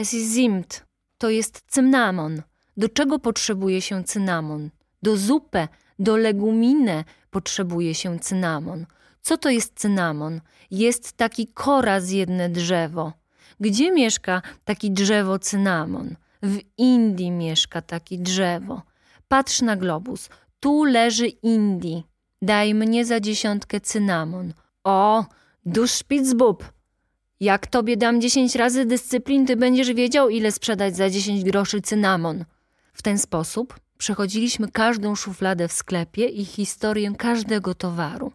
Es 0.00 0.14
ist 0.14 0.32
Zimt. 0.32 0.84
To 1.18 1.30
jest 1.30 1.62
cynamon. 1.66 2.42
Do 2.76 2.88
czego 2.88 3.18
potrzebuje 3.18 3.82
się 3.82 4.04
cynamon? 4.04 4.70
Do 5.02 5.16
zupę, 5.16 5.68
do 5.98 6.16
legumine 6.16 7.04
potrzebuje 7.30 7.94
się 7.94 8.18
cynamon. 8.18 8.86
Co 9.22 9.36
to 9.36 9.50
jest 9.50 9.80
cynamon? 9.80 10.40
Jest 10.70 11.12
taki 11.12 11.46
koraz 11.46 12.10
jedne 12.10 12.48
drzewo. 12.48 13.12
Gdzie 13.60 13.92
mieszka 13.92 14.42
taki 14.64 14.90
drzewo 14.90 15.38
cynamon? 15.38 16.16
W 16.42 16.58
Indii 16.78 17.30
mieszka 17.30 17.82
taki 17.82 18.18
drzewo. 18.18 18.82
Patrz 19.28 19.62
na 19.62 19.76
globus. 19.76 20.28
Tu 20.60 20.84
leży 20.84 21.26
Indii. 21.26 22.06
Daj 22.42 22.74
mnie 22.74 23.04
za 23.04 23.20
dziesiątkę 23.20 23.80
cynamon. 23.80 24.52
O, 24.84 25.24
du 25.66 25.86
Spitzbub! 25.86 26.79
Jak 27.40 27.66
tobie 27.66 27.96
dam 27.96 28.20
dziesięć 28.20 28.54
razy 28.54 28.84
dyscyplin, 28.84 29.46
ty 29.46 29.56
będziesz 29.56 29.92
wiedział, 29.92 30.28
ile 30.28 30.52
sprzedać 30.52 30.96
za 30.96 31.10
dziesięć 31.10 31.44
groszy 31.44 31.82
cynamon. 31.82 32.44
W 32.92 33.02
ten 33.02 33.18
sposób 33.18 33.80
przechodziliśmy 33.98 34.68
każdą 34.68 35.14
szufladę 35.14 35.68
w 35.68 35.72
sklepie 35.72 36.26
i 36.26 36.44
historię 36.44 37.12
każdego 37.18 37.74
towaru. 37.74 38.32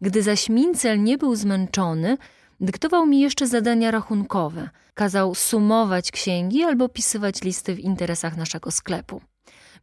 Gdy 0.00 0.22
zaś 0.22 0.48
Mincel 0.48 1.02
nie 1.02 1.18
był 1.18 1.36
zmęczony, 1.36 2.16
dyktował 2.60 3.06
mi 3.06 3.20
jeszcze 3.20 3.46
zadania 3.46 3.90
rachunkowe. 3.90 4.70
Kazał 4.94 5.34
sumować 5.34 6.10
księgi 6.10 6.62
albo 6.62 6.88
pisywać 6.88 7.42
listy 7.42 7.74
w 7.74 7.80
interesach 7.80 8.36
naszego 8.36 8.70
sklepu. 8.70 9.20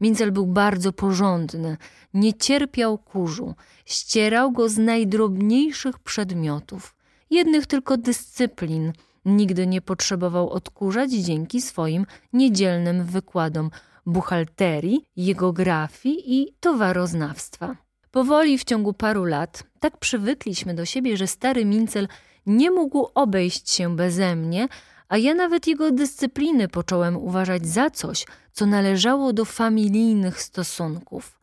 Mincel 0.02 0.32
był 0.32 0.48
bardzo 0.48 0.94
porządny, 0.94 1.78
nie 2.14 2.34
cierpiał 2.34 2.98
kurzu, 2.98 3.56
ścierał 3.86 4.52
go 4.52 4.70
z 4.70 4.78
najdrobniejszych 4.78 6.00
przedmiotów, 6.00 6.96
jednych 7.32 7.68
tylko 7.68 7.98
dyscyplin. 7.98 8.94
Nigdy 9.26 9.68
nie 9.68 9.82
potrzebował 9.82 10.50
odkurzać 10.50 11.12
dzięki 11.12 11.62
swoim 11.62 12.06
niedzielnym 12.34 13.04
wykładom 13.04 13.72
buchalterii, 14.06 15.06
geografii 15.18 16.42
i 16.42 16.54
towaroznawstwa. 16.60 17.76
Powoli 18.12 18.58
w 18.58 18.64
ciągu 18.64 18.94
paru 18.94 19.26
lat 19.26 19.64
tak 19.80 19.98
przywykliśmy 19.98 20.74
do 20.74 20.86
siebie, 20.86 21.18
że 21.18 21.28
stary 21.28 21.66
Mincel 21.66 22.08
nie 22.46 22.72
mógł 22.72 23.08
obejść 23.16 23.72
się 23.72 23.96
beze 23.96 24.36
mnie, 24.36 24.68
a 25.10 25.18
ja 25.18 25.34
nawet 25.34 25.68
jego 25.68 25.92
dyscypliny 25.92 26.68
począłem 26.68 27.18
uważać 27.18 27.68
za 27.68 27.90
coś, 27.90 28.26
co 28.52 28.66
należało 28.66 29.34
do 29.34 29.46
familijnych 29.46 30.42
stosunków. 30.42 31.40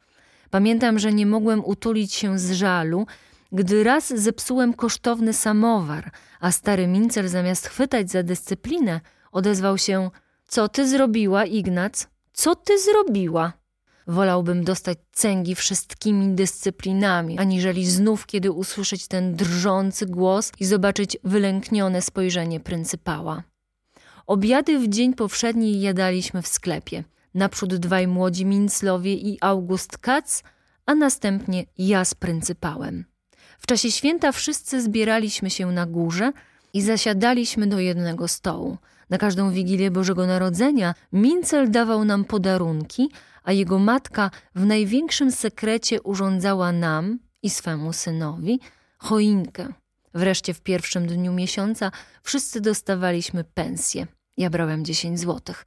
Pamiętam, 0.50 0.98
że 0.98 1.12
nie 1.12 1.26
mogłem 1.26 1.64
utulić 1.64 2.14
się 2.14 2.38
z 2.38 2.52
żalu, 2.52 3.06
gdy 3.52 3.84
raz 3.84 4.08
zepsułem 4.08 4.74
kosztowny 4.74 5.32
samowar, 5.32 6.10
a 6.40 6.52
stary 6.52 6.86
Mincel 6.86 7.28
zamiast 7.28 7.66
chwytać 7.66 8.10
za 8.10 8.22
dyscyplinę, 8.22 9.00
odezwał 9.32 9.78
się: 9.78 10.10
Co 10.46 10.68
ty 10.68 10.88
zrobiła, 10.88 11.44
Ignac? 11.44 12.08
Co 12.32 12.54
ty 12.54 12.78
zrobiła? 12.78 13.52
Wolałbym 14.06 14.64
dostać 14.64 14.98
cęgi 15.12 15.54
wszystkimi 15.54 16.34
dyscyplinami, 16.34 17.38
aniżeli 17.38 17.86
znów 17.86 18.26
kiedy 18.26 18.52
usłyszeć 18.52 19.08
ten 19.08 19.34
drżący 19.34 20.06
głos 20.06 20.52
i 20.60 20.64
zobaczyć 20.64 21.16
wylęknione 21.24 22.02
spojrzenie 22.02 22.60
pryncypała. 22.60 23.42
Obiady 24.26 24.78
w 24.78 24.88
dzień 24.88 25.14
powszedni 25.14 25.80
jadaliśmy 25.80 26.42
w 26.42 26.48
sklepie. 26.48 27.04
Naprzód 27.34 27.74
dwaj 27.74 28.06
młodzi 28.06 28.46
Minclowie 28.46 29.14
i 29.14 29.38
August 29.40 29.98
Katz, 29.98 30.42
a 30.86 30.94
następnie 30.94 31.64
ja 31.78 32.04
z 32.04 32.14
pryncypałem. 32.14 33.04
W 33.58 33.66
czasie 33.66 33.90
święta 33.90 34.32
wszyscy 34.32 34.82
zbieraliśmy 34.82 35.50
się 35.50 35.66
na 35.66 35.86
górze 35.86 36.32
i 36.74 36.82
zasiadaliśmy 36.82 37.66
do 37.66 37.78
jednego 37.78 38.28
stołu. 38.28 38.78
Na 39.10 39.18
każdą 39.18 39.50
Wigilię 39.50 39.90
Bożego 39.90 40.26
Narodzenia 40.26 40.94
Mincel 41.12 41.70
dawał 41.70 42.04
nam 42.04 42.24
podarunki, 42.24 43.10
a 43.44 43.52
jego 43.52 43.78
matka 43.78 44.30
w 44.54 44.66
największym 44.66 45.32
sekrecie 45.32 46.02
urządzała 46.02 46.72
nam 46.72 47.18
i 47.42 47.50
swemu 47.50 47.92
synowi 47.92 48.60
choinkę. 48.98 49.68
Wreszcie 50.14 50.54
w 50.54 50.60
pierwszym 50.60 51.06
dniu 51.06 51.32
miesiąca 51.32 51.90
wszyscy 52.22 52.60
dostawaliśmy 52.60 53.44
pensję. 53.44 54.06
Ja 54.36 54.50
brałem 54.50 54.84
10 54.84 55.20
złotych. 55.20 55.66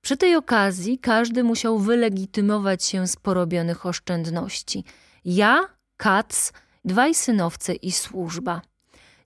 Przy 0.00 0.16
tej 0.16 0.36
okazji 0.36 0.98
każdy 0.98 1.44
musiał 1.44 1.78
wylegitymować 1.78 2.84
się 2.84 3.06
z 3.06 3.16
porobionych 3.16 3.86
oszczędności. 3.86 4.84
Ja, 5.24 5.60
Katz, 5.96 6.52
dwaj 6.84 7.14
synowce 7.14 7.74
i 7.74 7.92
służba. 7.92 8.62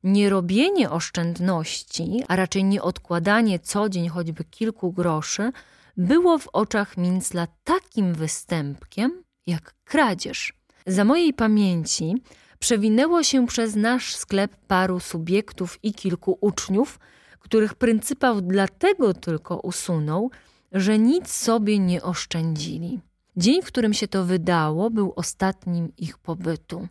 Nierobienie 0.02 0.90
oszczędności, 0.90 2.22
a 2.28 2.36
raczej 2.36 2.64
nie 2.64 2.82
odkładanie 2.82 3.58
co 3.58 3.88
dzień 3.88 4.08
choćby 4.08 4.44
kilku 4.44 4.92
groszy, 4.92 5.52
było 5.96 6.38
w 6.38 6.48
oczach 6.52 6.96
Mincla 6.96 7.46
takim 7.64 8.14
występkiem 8.14 9.22
jak 9.46 9.74
kradzież. 9.84 10.52
Za 10.86 11.04
mojej 11.04 11.34
pamięci 11.34 12.14
przewinęło 12.58 13.22
się 13.22 13.46
przez 13.46 13.76
nasz 13.76 14.16
sklep 14.16 14.56
paru 14.66 15.00
subiektów 15.00 15.78
i 15.82 15.94
kilku 15.94 16.38
uczniów, 16.40 16.98
których 17.38 17.74
pryncypał 17.74 18.40
dlatego 18.40 19.14
tylko 19.14 19.60
usunął, 19.60 20.30
że 20.72 20.98
nic 20.98 21.30
sobie 21.30 21.78
nie 21.78 22.02
oszczędzili. 22.02 23.00
Dzień, 23.36 23.62
w 23.62 23.66
którym 23.66 23.94
się 23.94 24.08
to 24.08 24.24
wydało, 24.24 24.90
był 24.90 25.12
ostatnim 25.16 25.92
ich 25.96 26.18
pobytu. 26.18 26.88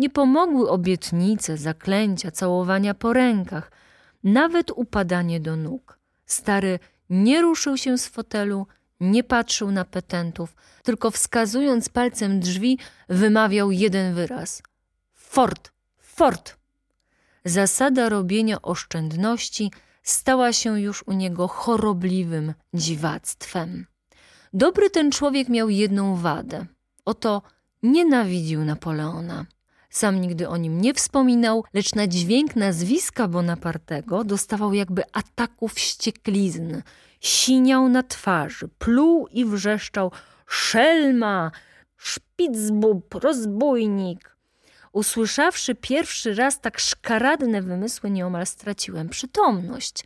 Nie 0.00 0.10
pomogły 0.10 0.70
obietnice, 0.70 1.56
zaklęcia, 1.56 2.30
całowania 2.30 2.94
po 2.94 3.12
rękach, 3.12 3.70
nawet 4.24 4.70
upadanie 4.70 5.40
do 5.40 5.56
nóg. 5.56 5.98
Stary 6.26 6.78
nie 7.10 7.42
ruszył 7.42 7.76
się 7.76 7.98
z 7.98 8.06
fotelu, 8.08 8.66
nie 9.00 9.24
patrzył 9.24 9.70
na 9.70 9.84
petentów, 9.84 10.56
tylko 10.82 11.10
wskazując 11.10 11.88
palcem 11.88 12.40
drzwi, 12.40 12.78
wymawiał 13.08 13.70
jeden 13.70 14.14
wyraz: 14.14 14.62
Fort, 15.14 15.72
fort! 15.98 16.56
Zasada 17.44 18.08
robienia 18.08 18.62
oszczędności 18.62 19.72
stała 20.02 20.52
się 20.52 20.80
już 20.80 21.04
u 21.06 21.12
niego 21.12 21.48
chorobliwym 21.48 22.54
dziwactwem. 22.74 23.86
Dobry 24.52 24.90
ten 24.90 25.10
człowiek 25.12 25.48
miał 25.48 25.68
jedną 25.68 26.16
wadę. 26.16 26.66
Oto 27.04 27.42
nienawidził 27.82 28.64
Napoleona. 28.64 29.46
Sam 29.90 30.20
nigdy 30.20 30.48
o 30.48 30.56
nim 30.56 30.80
nie 30.80 30.94
wspominał, 30.94 31.64
lecz 31.74 31.94
na 31.94 32.06
dźwięk 32.06 32.56
nazwiska 32.56 33.28
Bonapartego 33.28 34.24
dostawał 34.24 34.74
jakby 34.74 35.02
ataku 35.12 35.68
wścieklizny. 35.68 36.82
Siniał 37.20 37.88
na 37.88 38.02
twarzy, 38.02 38.68
pluł 38.78 39.26
i 39.26 39.44
wrzeszczał 39.44 40.12
szelma, 40.46 41.50
szpicbub, 41.96 43.14
rozbójnik. 43.14 44.36
Usłyszawszy 44.92 45.74
pierwszy 45.74 46.34
raz 46.34 46.60
tak 46.60 46.78
szkaradne 46.78 47.62
wymysły, 47.62 48.10
nieomal 48.10 48.46
straciłem 48.46 49.08
przytomność. 49.08 50.04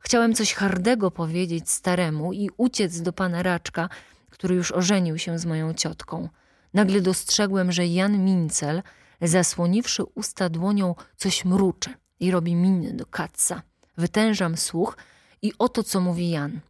Chciałem 0.00 0.34
coś 0.34 0.54
hardego 0.54 1.10
powiedzieć 1.10 1.70
staremu 1.70 2.32
i 2.32 2.50
uciec 2.56 3.00
do 3.00 3.12
pana 3.12 3.42
Raczka, 3.42 3.88
który 4.30 4.54
już 4.54 4.72
ożenił 4.72 5.18
się 5.18 5.38
z 5.38 5.46
moją 5.46 5.74
ciotką. 5.74 6.28
Nagle 6.74 7.00
dostrzegłem, 7.00 7.72
że 7.72 7.86
Jan 7.86 8.24
Mincel– 8.24 8.82
zasłoniwszy 9.22 10.04
usta 10.14 10.48
dłonią, 10.48 10.94
coś 11.16 11.44
mruczy 11.44 11.90
i 12.20 12.30
robi 12.30 12.54
miny 12.54 12.92
do 12.92 13.06
katca. 13.06 13.62
Wytężam 13.96 14.56
słuch 14.56 14.96
i 15.42 15.52
oto 15.58 15.82
co 15.82 16.00
mówi 16.00 16.30
Jan. 16.30 16.60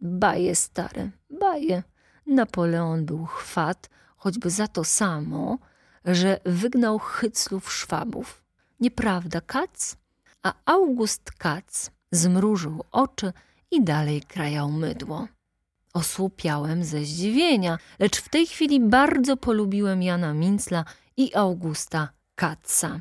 Baje 0.00 0.54
stare, 0.56 1.10
baje. 1.30 1.82
Napoleon 2.26 3.04
był 3.04 3.24
chwat, 3.24 3.90
choćby 4.16 4.50
za 4.50 4.68
to 4.68 4.84
samo, 4.84 5.58
że 6.04 6.40
wygnał 6.44 6.98
hyclów 6.98 7.72
Szwabów. 7.72 8.42
Nieprawda, 8.80 9.40
Kac? 9.40 9.96
A 10.42 10.52
August 10.64 11.32
Kac 11.32 11.90
zmrużył 12.10 12.84
oczy 12.92 13.32
i 13.70 13.84
dalej 13.84 14.22
krajał 14.22 14.72
mydło. 14.72 15.28
Osłupiałem 15.94 16.84
ze 16.84 17.04
zdziwienia, 17.04 17.78
lecz 17.98 18.20
w 18.20 18.28
tej 18.28 18.46
chwili 18.46 18.80
bardzo 18.80 19.36
polubiłem 19.36 20.02
Jana 20.02 20.34
Mincla 20.34 20.84
i 21.16 21.34
Augusta 21.34 22.08
Katza. 22.34 23.00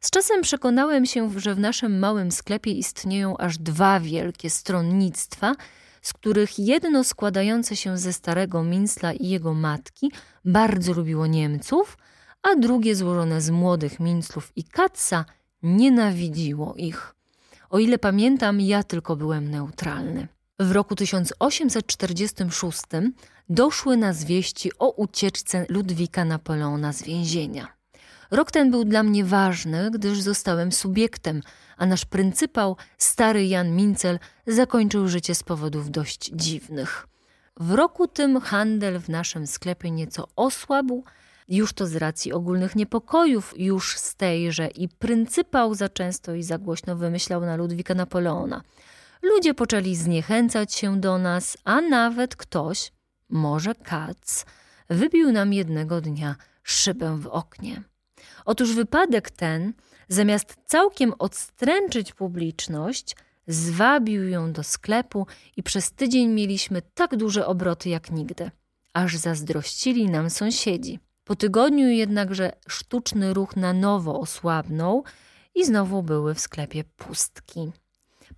Z 0.00 0.10
czasem 0.10 0.42
przekonałem 0.42 1.06
się, 1.06 1.40
że 1.40 1.54
w 1.54 1.58
naszym 1.58 1.98
małym 1.98 2.32
sklepie 2.32 2.72
istnieją 2.72 3.36
aż 3.36 3.58
dwa 3.58 4.00
wielkie 4.00 4.50
stronnictwa, 4.50 5.54
z 6.02 6.12
których 6.12 6.58
jedno 6.58 7.04
składające 7.04 7.76
się 7.76 7.98
ze 7.98 8.12
starego 8.12 8.62
Mincla 8.62 9.12
i 9.12 9.28
jego 9.28 9.54
matki 9.54 10.12
bardzo 10.44 10.92
lubiło 10.92 11.26
Niemców, 11.26 11.98
a 12.42 12.56
drugie 12.56 12.96
złożone 12.96 13.40
z 13.40 13.50
młodych 13.50 14.00
Minclów 14.00 14.52
i 14.56 14.64
Katza 14.64 15.24
nienawidziło 15.62 16.74
ich. 16.76 17.14
O 17.70 17.78
ile 17.78 17.98
pamiętam, 17.98 18.60
ja 18.60 18.82
tylko 18.82 19.16
byłem 19.16 19.50
neutralny. 19.50 20.28
W 20.60 20.72
roku 20.72 20.94
1846 20.94 22.82
doszły 23.48 23.96
na 23.96 24.12
zwieści 24.12 24.70
o 24.78 24.90
ucieczce 24.90 25.66
Ludwika 25.68 26.24
Napoleona 26.24 26.92
z 26.92 27.02
więzienia. 27.02 27.68
Rok 28.30 28.50
ten 28.50 28.70
był 28.70 28.84
dla 28.84 29.02
mnie 29.02 29.24
ważny, 29.24 29.90
gdyż 29.90 30.20
zostałem 30.20 30.72
subiektem, 30.72 31.42
a 31.76 31.86
nasz 31.86 32.04
pryncypał, 32.04 32.76
stary 32.96 33.46
Jan 33.46 33.76
Mincel, 33.76 34.18
zakończył 34.46 35.08
życie 35.08 35.34
z 35.34 35.42
powodów 35.42 35.90
dość 35.90 36.30
dziwnych. 36.34 37.06
W 37.60 37.72
roku 37.72 38.08
tym 38.08 38.40
handel 38.40 39.00
w 39.00 39.08
naszym 39.08 39.46
sklepie 39.46 39.90
nieco 39.90 40.28
osłabł, 40.36 41.04
już 41.48 41.72
to 41.72 41.86
z 41.86 41.96
racji 41.96 42.32
ogólnych 42.32 42.76
niepokojów, 42.76 43.54
już 43.56 43.98
z 43.98 44.14
tej, 44.14 44.52
że 44.52 44.68
i 44.68 44.88
pryncypał 44.88 45.74
za 45.74 45.88
często 45.88 46.34
i 46.34 46.42
za 46.42 46.58
głośno 46.58 46.96
wymyślał 46.96 47.40
na 47.40 47.56
Ludwika 47.56 47.94
Napoleona. 47.94 48.62
Ludzie 49.22 49.54
poczęli 49.54 49.94
zniechęcać 49.94 50.74
się 50.74 51.00
do 51.00 51.18
nas, 51.18 51.56
a 51.64 51.80
nawet 51.80 52.36
ktoś, 52.36 52.92
może 53.28 53.74
Katz, 53.74 54.46
wybił 54.90 55.32
nam 55.32 55.52
jednego 55.52 56.00
dnia 56.00 56.36
szybę 56.62 57.18
w 57.20 57.26
oknie. 57.26 57.82
Otóż 58.44 58.74
wypadek 58.74 59.30
ten, 59.30 59.72
zamiast 60.08 60.56
całkiem 60.66 61.12
odstręczyć 61.18 62.12
publiczność, 62.12 63.16
zwabił 63.46 64.28
ją 64.28 64.52
do 64.52 64.62
sklepu 64.62 65.26
i 65.56 65.62
przez 65.62 65.92
tydzień 65.92 66.28
mieliśmy 66.28 66.82
tak 66.94 67.16
duże 67.16 67.46
obroty 67.46 67.88
jak 67.88 68.10
nigdy, 68.10 68.50
aż 68.94 69.16
zazdrościli 69.16 70.10
nam 70.10 70.30
sąsiedzi. 70.30 70.98
Po 71.24 71.36
tygodniu 71.36 71.88
jednakże 71.88 72.52
sztuczny 72.68 73.34
ruch 73.34 73.56
na 73.56 73.72
nowo 73.72 74.20
osłabnął 74.20 75.04
i 75.54 75.64
znowu 75.64 76.02
były 76.02 76.34
w 76.34 76.40
sklepie 76.40 76.84
pustki. 76.84 77.72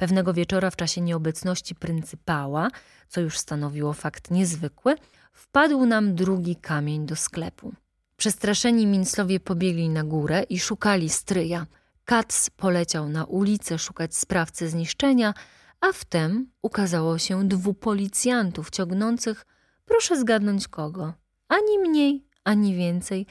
Pewnego 0.01 0.35
wieczora 0.35 0.71
w 0.71 0.77
czasie 0.77 1.01
nieobecności 1.01 1.75
pryncypała, 1.75 2.69
co 3.09 3.21
już 3.21 3.39
stanowiło 3.39 3.93
fakt 3.93 4.31
niezwykły, 4.31 4.95
wpadł 5.33 5.87
nam 5.87 6.15
drugi 6.15 6.57
kamień 6.57 7.07
do 7.07 7.17
sklepu. 7.17 7.73
Przestraszeni 8.17 8.87
Minclowie 8.87 9.41
pobiegli 9.41 9.89
na 9.89 10.05
górę 10.05 10.43
i 10.43 10.59
szukali 10.59 11.09
stryja. 11.09 11.67
Katz 12.05 12.51
poleciał 12.57 13.09
na 13.09 13.25
ulicę 13.25 13.79
szukać 13.79 14.17
sprawcy 14.17 14.69
zniszczenia, 14.69 15.35
a 15.81 15.93
wtem 15.93 16.51
ukazało 16.63 17.19
się 17.19 17.49
dwóch 17.49 17.79
policjantów 17.79 18.71
ciągnących, 18.71 19.47
proszę 19.85 20.21
zgadnąć 20.21 20.69
kogo, 20.69 21.15
ani 21.49 21.79
mniej, 21.79 22.25
ani 22.45 22.75
więcej, 22.75 23.27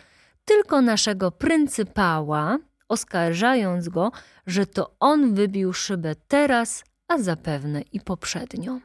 tylko 0.46 0.82
naszego 0.82 1.32
pryncypała, 1.32 2.58
oskarżając 2.90 3.90
go, 3.90 4.12
że 4.48 4.66
to 4.66 4.96
on 5.00 5.34
wybił 5.34 5.74
szybę 5.74 6.16
teraz, 6.28 6.84
a 7.08 7.18
zapewne 7.18 7.82
i 7.82 8.02
poprzednio. 8.02 8.80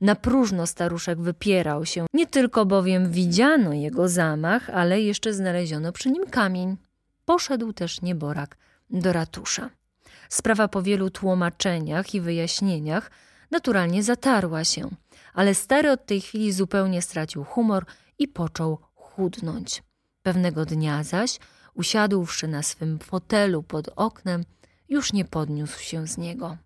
Na 0.00 0.14
próżno 0.14 0.66
staruszek 0.66 1.20
wypierał 1.20 1.86
się, 1.86 2.06
nie 2.12 2.26
tylko 2.26 2.66
bowiem 2.66 3.10
widziano 3.10 3.72
jego 3.72 4.08
zamach, 4.08 4.70
ale 4.70 5.00
jeszcze 5.00 5.34
znaleziono 5.34 5.92
przy 5.92 6.10
nim 6.10 6.26
kamień. 6.26 6.76
Poszedł 7.24 7.72
też 7.72 8.02
nieborak 8.02 8.56
do 8.90 9.12
ratusza. 9.12 9.70
Sprawa 10.28 10.68
po 10.68 10.82
wielu 10.82 11.10
tłumaczeniach 11.10 12.14
i 12.14 12.20
wyjaśnieniach 12.20 13.10
naturalnie 13.50 14.02
zatarła 14.02 14.64
się, 14.64 14.88
ale 15.34 15.54
stary 15.54 15.90
od 15.90 16.06
tej 16.06 16.20
chwili 16.20 16.52
zupełnie 16.52 17.02
stracił 17.02 17.44
humor 17.44 17.84
i 18.18 18.28
począł 18.28 18.78
chudnąć. 18.94 19.82
Pewnego 20.22 20.64
dnia 20.64 21.04
zaś, 21.04 21.38
usiadłszy 21.76 22.48
na 22.48 22.62
swym 22.62 22.98
fotelu 22.98 23.62
pod 23.62 23.88
oknem, 23.96 24.44
już 24.88 25.12
nie 25.12 25.24
podniósł 25.24 25.80
się 25.80 26.06
z 26.06 26.18
niego. 26.18 26.56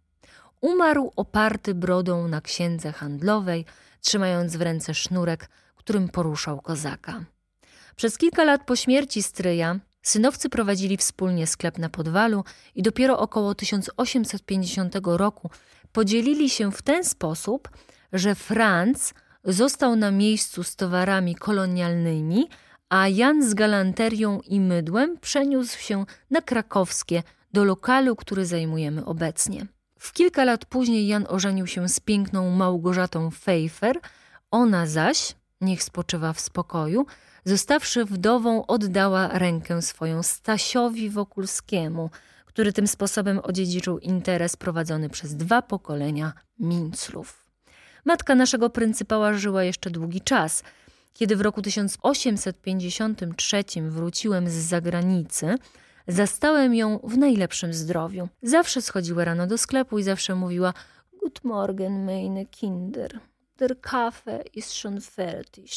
Umarł 0.61 1.13
oparty 1.17 1.75
brodą 1.75 2.29
na 2.29 2.41
księdze 2.41 2.93
handlowej, 2.93 3.65
trzymając 4.01 4.57
w 4.57 4.63
ręce 4.63 4.95
sznurek, 4.95 5.49
którym 5.77 6.09
poruszał 6.09 6.61
kozaka. 6.61 7.25
Przez 7.97 8.19
kilka 8.19 8.45
lat 8.45 8.65
po 8.67 8.77
śmierci 8.77 9.23
stryja 9.23 9.79
synowcy 10.03 10.49
prowadzili 10.49 10.97
wspólnie 10.97 11.47
sklep 11.47 11.79
na 11.79 11.89
Podwalu 11.89 12.45
i 12.75 12.83
dopiero 12.83 13.19
około 13.19 13.55
1850 13.55 14.95
roku 15.05 15.51
podzielili 15.93 16.51
się 16.51 16.73
w 16.73 16.83
ten 16.83 17.05
sposób, 17.05 17.69
że 18.13 18.35
Franz 18.35 19.15
został 19.45 19.97
na 19.97 20.11
miejscu 20.11 20.63
z 20.63 20.77
towarami 20.77 21.35
kolonialnymi, 21.35 22.49
a 22.91 23.09
Jan 23.09 23.51
z 23.51 23.55
galanterią 23.55 24.41
i 24.41 24.61
mydłem 24.61 25.19
przeniósł 25.19 25.79
się 25.79 26.05
na 26.31 26.43
krakowskie 26.43 27.23
do 27.53 27.65
lokalu, 27.65 28.17
który 28.17 28.47
zajmujemy 28.47 29.05
obecnie. 29.05 29.67
W 29.99 30.13
kilka 30.13 30.45
lat 30.45 30.65
później 30.65 31.07
Jan 31.07 31.27
ożenił 31.29 31.67
się 31.67 31.89
z 31.89 32.01
piękną 32.01 32.51
Małgorzatą 32.51 33.31
Fejfer, 33.31 33.97
ona 34.51 34.87
zaś, 34.87 35.35
niech 35.61 35.83
spoczywa 35.83 36.33
w 36.33 36.41
spokoju, 36.41 37.07
zostawszy 37.45 38.05
wdową, 38.05 38.67
oddała 38.67 39.29
rękę 39.29 39.83
swoją 39.83 40.23
Stasiowi 40.23 41.11
Wokulskiemu, 41.11 42.11
który 42.47 42.73
tym 42.73 42.87
sposobem 42.87 43.41
odziedziczył 43.43 43.99
interes 43.99 44.57
prowadzony 44.57 45.09
przez 45.09 45.37
dwa 45.37 45.63
pokolenia 45.63 46.33
Minclów. 46.59 47.47
Matka 48.05 48.35
naszego 48.35 48.71
pryncypała 48.71 49.33
żyła 49.33 49.65
jeszcze 49.65 49.91
długi 49.91 50.21
czas. 50.21 50.63
Kiedy 51.13 51.37
w 51.37 51.41
roku 51.41 51.63
1853 51.63 53.65
wróciłem 53.91 54.49
z 54.49 54.53
zagranicy, 54.53 55.57
Zastałem 56.11 56.75
ją 56.75 57.01
w 57.05 57.19
najlepszym 57.19 57.75
zdrowiu. 57.75 58.29
Zawsze 58.43 58.83
schodziła 58.83 59.25
rano 59.25 59.47
do 59.47 59.59
sklepu 59.59 59.99
i 59.99 60.03
zawsze 60.03 60.35
mówiła 60.35 60.75
Good 61.21 61.45
Morgen, 61.45 62.05
meine 62.05 62.47
Kinder. 62.47 63.21
Der 63.57 63.81
Kaffee 63.81 64.41
ist 64.55 64.73
schon 64.73 65.01
fertig. 65.01 65.71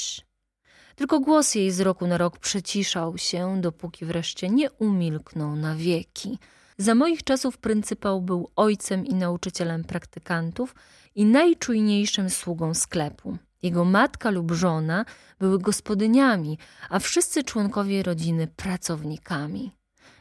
Tylko 0.95 1.19
głos 1.19 1.55
jej 1.55 1.71
z 1.71 1.79
roku 1.79 2.07
na 2.07 2.17
rok 2.17 2.39
przeciszał 2.39 3.17
się, 3.17 3.61
dopóki 3.61 4.05
wreszcie 4.05 4.49
nie 4.49 4.71
umilknął 4.71 5.55
na 5.55 5.75
wieki. 5.75 6.39
Za 6.77 6.95
moich 6.95 7.23
czasów 7.23 7.57
pryncypał 7.57 8.21
był 8.21 8.49
ojcem 8.55 9.05
i 9.05 9.13
nauczycielem 9.13 9.83
praktykantów 9.83 10.75
i 11.15 11.25
najczujniejszym 11.25 12.29
sługą 12.29 12.73
sklepu. 12.73 13.37
Jego 13.63 13.85
matka 13.85 14.29
lub 14.29 14.51
żona 14.51 15.05
były 15.39 15.59
gospodyniami, 15.59 16.57
a 16.89 16.99
wszyscy 16.99 17.43
członkowie 17.43 18.03
rodziny 18.03 18.47
pracownikami. 18.47 19.71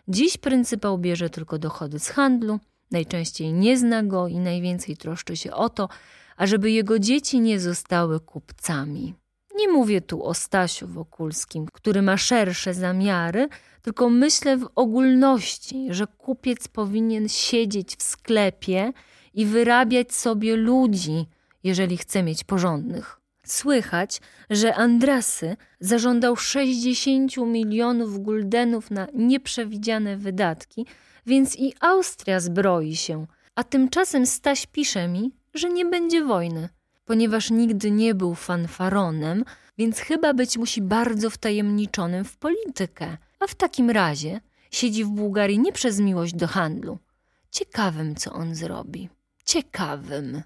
Dziś 0.09 0.37
pryncypał 0.37 0.98
bierze 0.98 1.31
tylko 1.31 1.59
dochody 1.59 1.98
z 1.98 2.09
handlu, 2.09 2.61
najczęściej 2.90 3.52
nie 3.52 3.78
zna 3.78 4.02
go 4.02 4.28
i 4.28 4.38
najwięcej 4.38 4.96
troszczy 4.96 5.37
się 5.37 5.52
o 5.52 5.68
to, 5.68 5.88
ażeby 6.37 6.70
jego 6.70 6.98
dzieci 6.98 7.40
nie 7.40 7.61
zostały 7.61 8.20
kupcami. 8.20 9.14
Nie 9.57 9.68
mówię 9.68 10.00
tu 10.00 10.24
o 10.24 10.35
Stasiu 10.35 10.88
Wokulskim, 10.88 11.66
który 11.72 12.02
ma 12.02 12.16
szersze 12.16 12.74
zamiary, 12.74 13.48
tylko 13.83 14.11
myślę 14.11 14.57
w 14.57 14.68
ogólności, 14.74 15.87
że 15.90 16.07
kupiec 16.07 16.68
powinien 16.68 17.28
siedzieć 17.28 17.96
w 17.96 18.02
sklepie 18.02 18.92
i 19.35 19.46
wyrabiać 19.46 20.14
sobie 20.14 20.57
ludzi, 20.57 21.26
jeżeli 21.64 21.96
chce 21.96 22.22
mieć 22.22 22.44
porządnych. 22.44 23.21
Słychać, 23.46 24.20
że 24.50 24.74
Andrasy 24.74 25.57
zażądał 25.81 26.37
60 26.37 27.37
milionów 27.37 28.19
guldenów 28.19 28.90
na 28.90 29.06
nieprzewidziane 29.14 30.17
wydatki, 30.17 30.87
więc 31.27 31.58
i 31.58 31.75
Austria 31.81 32.40
zbroi 32.40 32.96
się, 32.96 33.27
a 33.54 33.64
tymczasem 33.64 34.27
Staś 34.27 34.67
pisze 34.67 35.08
mi, 35.08 35.33
że 35.54 35.69
nie 35.69 35.85
będzie 35.85 36.25
wojny, 36.25 36.69
ponieważ 37.04 37.50
nigdy 37.50 37.90
nie 37.90 38.14
był 38.14 38.35
fanfaronem, 38.35 39.44
więc 39.79 39.98
chyba 39.98 40.35
być 40.35 40.58
musi 40.58 40.83
bardzo 40.83 41.31
wtajemniczonym 41.31 42.25
w 42.25 42.37
politykę, 42.37 43.17
a 43.40 43.46
w 43.46 43.54
takim 43.54 43.90
razie 43.90 44.40
siedzi 44.71 45.04
w 45.04 45.08
Bułgarii 45.08 45.58
nie 45.58 45.73
przez 45.73 46.00
miłość 46.00 46.35
do 46.35 46.46
handlu. 46.46 46.98
Ciekawym, 47.50 48.14
co 48.14 48.33
on 48.33 48.54
zrobi. 48.54 49.08
Ciekawym. 49.44 50.42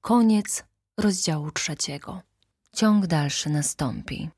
Koniec 0.00 0.64
rozdziału 0.96 1.50
trzeciego. 1.50 2.20
Ciąg 2.72 3.06
dalszy 3.06 3.50
nastąpi. 3.50 4.30